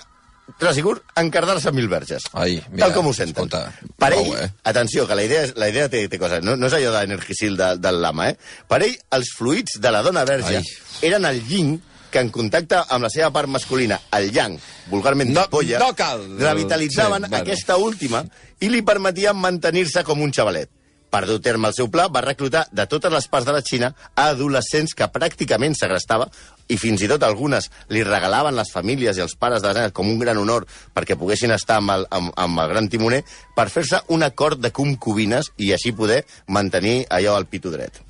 Trasigur, 0.58 1.02
en 1.16 1.30
cardar-se 1.32 1.72
mil 1.72 1.88
verges. 1.88 2.24
Ai, 2.32 2.58
mira, 2.70 2.86
Tal 2.86 2.92
com 2.94 3.06
ho 3.08 3.12
senten. 3.16 3.32
escolta, 3.48 3.72
per 3.98 4.10
prou, 4.12 4.26
ell, 4.34 4.44
eh? 4.44 4.50
atenció, 4.64 5.06
que 5.08 5.14
la 5.16 5.24
idea, 5.24 5.42
és, 5.48 5.54
la 5.56 5.68
idea 5.70 5.88
té, 5.88 6.04
té 6.08 6.18
coses, 6.20 6.44
no, 6.44 6.54
no 6.56 6.68
és 6.68 6.76
allò 6.76 6.92
d'energisil 6.92 7.56
de, 7.56 7.70
del 7.80 8.00
lama, 8.02 8.28
eh? 8.30 8.36
Per 8.68 8.82
ell, 8.84 8.94
els 9.16 9.32
fluids 9.38 9.80
de 9.80 9.90
la 9.90 10.02
dona 10.04 10.24
verge 10.28 10.58
Ai. 10.60 10.64
eren 11.02 11.24
el 11.24 11.40
yin 11.48 11.74
que 12.12 12.20
en 12.22 12.28
contacte 12.30 12.76
amb 12.78 13.02
la 13.02 13.10
seva 13.10 13.32
part 13.34 13.48
masculina, 13.50 13.98
el 14.14 14.30
yang, 14.30 14.54
vulgarment 14.92 15.32
No- 15.34 15.48
polla, 15.50 15.80
no 15.80 15.94
cal. 15.96 16.20
revitalitzaven 16.38 17.24
Sí, 17.24 17.28
bueno. 17.30 17.42
aquesta 17.42 17.76
última 17.76 18.24
i 18.60 18.68
li 18.70 18.82
permetien 18.82 19.34
mantenir-se 19.36 20.04
com 20.04 20.20
un 20.22 20.30
xavalet. 20.32 20.70
Per 21.14 21.20
dur 21.28 21.38
terme 21.38 21.68
el 21.70 21.74
seu 21.76 21.86
pla, 21.94 22.08
va 22.10 22.24
reclutar 22.24 22.64
de 22.74 22.88
totes 22.90 23.12
les 23.14 23.28
parts 23.30 23.46
de 23.46 23.52
la 23.54 23.62
Xina 23.62 23.92
a 24.18 24.24
adolescents 24.32 24.96
que 24.98 25.06
pràcticament 25.14 25.76
segrestava 25.78 26.26
i 26.66 26.78
fins 26.80 27.04
i 27.04 27.08
tot 27.10 27.22
algunes 27.22 27.68
li 27.94 28.02
regalaven 28.02 28.56
les 28.56 28.72
famílies 28.72 29.20
i 29.20 29.22
els 29.22 29.36
pares 29.38 29.62
de 29.62 29.68
les 29.68 29.76
nenes 29.78 29.92
com 29.94 30.08
un 30.10 30.18
gran 30.18 30.40
honor 30.40 30.64
perquè 30.96 31.14
poguessin 31.20 31.52
estar 31.54 31.76
amb 31.78 31.92
el, 31.94 32.06
amb, 32.10 32.32
amb 32.40 32.62
el 32.64 32.72
gran 32.72 32.88
timoner 32.90 33.20
per 33.54 33.68
fer-se 33.70 34.00
un 34.16 34.24
acord 34.26 34.58
de 34.58 34.72
concubines 34.74 35.52
i 35.62 35.70
així 35.76 35.92
poder 35.94 36.24
mantenir 36.48 37.04
allò 37.14 37.36
al 37.38 37.46
pitu 37.46 37.70
dret. 37.70 38.00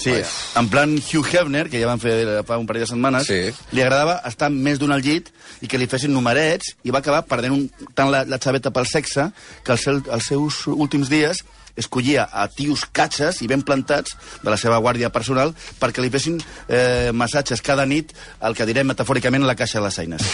Sí, 0.00 0.12
en 0.56 0.68
plan 0.68 0.92
Hugh 0.98 1.28
Hefner, 1.32 1.68
que 1.72 1.80
ja 1.80 1.88
van 1.88 2.00
fer 2.02 2.42
fa 2.48 2.58
un 2.60 2.66
parell 2.68 2.84
de 2.84 2.88
setmanes, 2.90 3.24
Sí. 3.28 3.54
li 3.72 3.80
agradava 3.80 4.18
estar 4.28 4.50
més 4.50 4.78
d'un 4.80 4.92
al 4.92 5.00
llit 5.00 5.30
i 5.62 5.68
que 5.68 5.78
li 5.78 5.86
fessin 5.88 6.12
numerets 6.12 6.74
i 6.84 6.92
va 6.92 7.00
acabar 7.00 7.22
perdent 7.28 7.56
un, 7.56 7.64
tant 7.94 8.10
la, 8.12 8.24
la 8.28 8.38
xaveta 8.42 8.72
pel 8.72 8.88
sexe 8.88 9.30
que 9.64 9.72
als, 9.72 9.86
seu, 9.88 10.02
als 10.10 10.28
seus 10.28 10.66
últims 10.66 11.08
dies 11.08 11.40
escollia 11.76 12.28
a 12.32 12.46
tios 12.48 12.84
catxes 12.90 13.40
i 13.42 13.48
ben 13.50 13.62
plantats 13.62 14.16
de 14.42 14.50
la 14.50 14.56
seva 14.60 14.78
guàrdia 14.82 15.10
personal 15.14 15.54
perquè 15.80 16.02
li 16.02 16.10
fessin 16.10 16.40
eh, 16.68 17.10
massatges 17.14 17.62
cada 17.62 17.86
nit, 17.86 18.12
el 18.42 18.54
que 18.56 18.66
direm 18.66 18.86
metafòricament, 18.90 19.44
a 19.44 19.50
la 19.50 19.56
caixa 19.58 19.78
de 19.80 19.84
les 19.86 19.98
eines. 20.02 20.26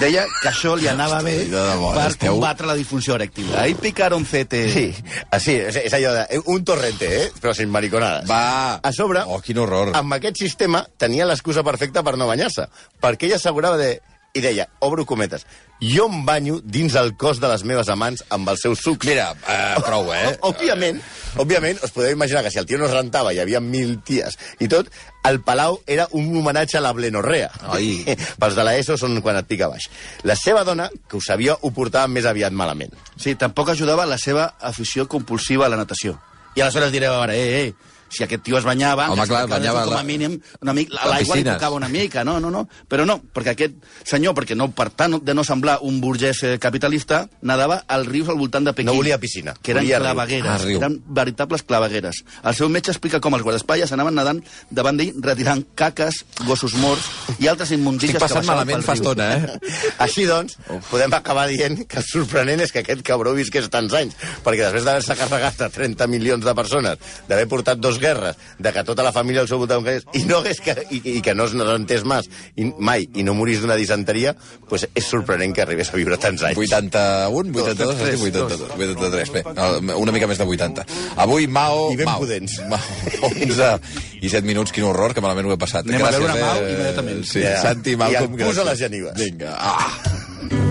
Deia 0.00 0.24
que 0.42 0.48
això 0.50 0.74
li 0.78 0.88
anava 0.90 1.20
bé 1.22 1.36
debò, 1.50 1.92
per 1.94 2.08
esteu- 2.12 2.32
combatre 2.34 2.66
la 2.66 2.74
disfunció 2.78 3.14
erèctil. 3.18 3.50
Ahí 3.58 3.74
picaron 3.74 4.24
CT. 4.24 4.62
Sí, 4.74 4.86
així, 5.30 5.56
és, 5.68 5.76
és 5.84 5.92
allò 5.98 6.14
de... 6.16 6.24
Un 6.50 6.64
torrente, 6.64 7.08
eh? 7.24 7.28
Però 7.40 7.54
sin 7.54 7.70
mariconades. 7.70 8.28
Va. 8.30 8.80
A 8.82 8.92
sobre, 8.92 9.22
Oh, 9.26 9.40
quin 9.40 9.58
horror. 9.58 9.92
amb 9.96 10.12
aquest 10.16 10.36
sistema 10.42 10.84
tenia 10.98 11.26
l'excusa 11.26 11.62
perfecta 11.64 12.02
per 12.02 12.16
no 12.18 12.26
banyar-se, 12.26 12.66
perquè 13.00 13.26
ella 13.28 13.36
assegurava 13.42 13.76
de... 13.80 14.00
I 14.34 14.40
deia, 14.42 14.64
obro 14.82 15.04
cometes, 15.06 15.44
jo 15.80 16.06
em 16.08 16.24
banyo 16.26 16.60
dins 16.62 16.94
el 16.96 17.14
cos 17.16 17.40
de 17.42 17.48
les 17.50 17.64
meves 17.66 17.88
amants 17.92 18.24
amb 18.34 18.48
els 18.52 18.62
seus 18.64 18.82
sucs. 18.84 19.06
Mira, 19.08 19.32
eh, 19.48 19.80
prou, 19.84 20.12
eh? 20.14 20.36
Òbviament, 20.50 21.00
òbviament, 21.40 21.80
us 21.84 21.92
podeu 21.94 22.14
imaginar 22.14 22.44
que 22.44 22.52
si 22.52 22.60
el 22.60 22.66
tio 22.66 22.78
no 22.78 22.86
es 22.88 22.94
rentava, 22.94 23.32
hi 23.34 23.40
havia 23.42 23.60
mil 23.60 23.98
ties 24.06 24.38
i 24.62 24.68
tot, 24.70 24.90
el 25.24 25.40
Palau 25.44 25.80
era 25.86 26.06
un 26.12 26.28
homenatge 26.36 26.78
a 26.78 26.84
la 26.84 26.92
blenorrea. 26.92 27.50
Ai. 27.74 28.04
Pels 28.40 28.58
de 28.58 28.66
l'ESO 28.66 28.98
són 29.00 29.20
quan 29.24 29.40
et 29.40 29.48
pica 29.48 29.70
baix. 29.72 29.88
La 30.28 30.36
seva 30.38 30.64
dona, 30.68 30.90
que 31.08 31.18
ho 31.18 31.24
sabia, 31.24 31.56
ho 31.60 31.72
portava 31.74 32.10
més 32.12 32.28
aviat 32.28 32.52
malament. 32.52 32.94
Sí, 33.16 33.34
tampoc 33.40 33.72
ajudava 33.72 34.06
la 34.06 34.20
seva 34.20 34.54
afició 34.60 35.08
compulsiva 35.08 35.66
a 35.66 35.72
la 35.72 35.80
natació. 35.80 36.18
I 36.54 36.62
aleshores 36.62 36.92
direu 36.94 37.16
ara, 37.18 37.34
eh, 37.34 37.64
eh, 37.66 37.93
si 38.14 38.24
aquest 38.24 38.42
tio 38.46 38.58
es 38.58 38.64
banyava, 38.64 39.08
Home, 39.12 39.26
clar, 39.26 39.46
banyava 39.48 39.84
com 39.84 39.94
la- 39.94 40.00
a 40.00 40.04
mínim, 40.04 40.38
una 40.62 40.72
mica, 40.72 40.94
la 40.94 41.06
l'aigua 41.14 41.36
li 41.36 41.44
tocava 41.44 41.76
una 41.76 41.88
mica, 41.88 42.24
no, 42.24 42.38
no, 42.40 42.50
no, 42.50 42.68
però 42.88 43.04
no, 43.06 43.18
perquè 43.34 43.54
aquest 43.54 43.74
senyor, 44.04 44.34
perquè 44.34 44.56
no, 44.56 44.70
per 44.72 44.90
tant, 44.90 45.18
de 45.24 45.34
no 45.34 45.44
semblar 45.44 45.78
un 45.82 46.00
burgès 46.00 46.42
eh, 46.44 46.58
capitalista, 46.58 47.28
nadava 47.42 47.82
als 47.88 48.06
rius 48.08 48.28
al 48.28 48.36
voltant 48.38 48.64
de 48.64 48.72
Pequín. 48.72 48.86
No 48.92 48.94
volia 48.94 49.18
piscina, 49.18 49.54
Que 49.62 49.72
eren 49.72 49.84
volia 49.84 49.98
clavegueres, 50.00 50.50
Ah, 50.50 50.58
riu. 50.64 50.78
eren 50.78 51.00
veritables 51.06 51.62
clavegueres. 51.62 52.24
El 52.44 52.54
seu 52.54 52.68
metge 52.68 52.90
explica 52.92 53.20
com 53.20 53.34
els 53.34 53.42
guardaespatlles 53.42 53.92
anaven 53.92 54.14
nedant 54.14 54.42
davant 54.70 54.96
d'ell 54.96 55.14
retirant 55.22 55.64
caques, 55.74 56.24
gossos 56.46 56.74
morts 56.74 57.06
i 57.40 57.48
altres 57.48 57.70
immundícies 57.72 58.16
que 58.16 58.22
baixaven 58.22 58.46
malament 58.46 58.82
fa 58.84 58.94
estona, 58.94 59.28
eh? 59.36 59.58
Així 60.04 60.24
doncs, 60.28 60.56
podem 60.90 61.12
acabar 61.14 61.46
dient 61.48 61.84
que 61.88 61.98
el 61.98 62.04
sorprenent 62.06 62.60
és 62.60 62.72
que 62.72 62.80
aquest 62.84 63.02
cabró 63.06 63.32
visqués 63.34 63.68
tants 63.72 63.92
anys, 63.94 64.14
perquè 64.44 64.64
després 64.66 64.84
d'haver-se 64.84 65.16
carregat 65.16 65.60
a 65.66 65.68
30 65.70 66.06
milions 66.10 66.44
de 66.44 66.54
persones, 66.54 66.98
d'haver 67.28 67.46
portat 67.48 67.78
dos 67.78 67.98
guerres, 68.04 68.36
de 68.60 68.72
que 68.76 68.84
tota 68.84 69.02
la 69.06 69.12
família 69.16 69.40
al 69.42 69.48
seu 69.48 69.58
voltant 69.62 69.80
hagués, 69.82 70.04
i, 70.12 70.22
no 70.28 70.42
hagués 70.42 70.60
que, 70.60 70.76
i, 70.92 71.00
i 71.16 71.22
que 71.24 71.34
no 71.34 71.48
es 71.48 71.56
rentés 71.56 72.04
mas, 72.04 72.28
i, 72.60 72.68
mai, 72.78 73.08
i 73.16 73.24
no 73.24 73.32
morís 73.34 73.62
d'una 73.64 73.78
disenteria, 73.80 74.34
pues 74.68 74.84
és 74.92 75.08
sorprenent 75.08 75.54
que 75.56 75.64
arribés 75.64 75.88
a 75.92 75.96
viure 75.96 76.18
tants 76.20 76.44
anys. 76.44 76.60
81, 76.60 77.54
82, 77.64 77.94
has 77.96 78.10
dit 78.12 78.20
82, 78.28 78.68
83. 78.76 79.32
Bé, 79.38 79.44
el- 79.56 79.94
una 80.04 80.12
mica 80.12 80.28
més 80.30 80.38
de 80.38 80.44
80. 80.44 80.84
Avui 81.24 81.46
Mao... 81.48 81.88
I 81.94 81.96
ben 82.02 82.06
Mao, 82.12 82.20
pudents. 82.20 82.58
Mao, 82.68 82.80
11 83.30 83.72
i 84.20 84.28
7 84.28 84.44
minuts, 84.46 84.72
quin 84.74 84.84
horror, 84.88 85.14
que 85.16 85.22
malament 85.24 85.48
ho 85.48 85.54
he 85.56 85.58
passat. 85.60 85.86
Anem 85.88 86.02
a 86.04 86.10
Gràcies, 86.10 86.20
veure 86.26 86.40
Mao 86.42 86.60
eh? 86.60 86.72
immediatament. 86.74 87.24
Sí, 87.24 87.40
Ja. 87.44 87.56
Santi, 87.62 87.94
I 87.94 87.96
Malcolm, 88.00 88.34
el 88.38 88.46
pus 88.46 88.58
a 88.58 88.64
gràcies. 88.64 88.70
les 88.70 88.78
genives. 88.84 89.16
Vinga, 89.18 89.54
ah. 89.56 89.90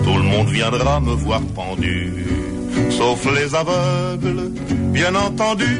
Tout 0.04 0.16
le 0.18 0.24
monde 0.28 0.50
viendra 0.52 0.98
me 1.00 1.14
voir 1.24 1.40
pendu, 1.56 2.90
sauf 2.92 3.24
les 3.32 3.54
aveugles, 3.54 4.50
bien 4.92 5.16
entendu. 5.16 5.70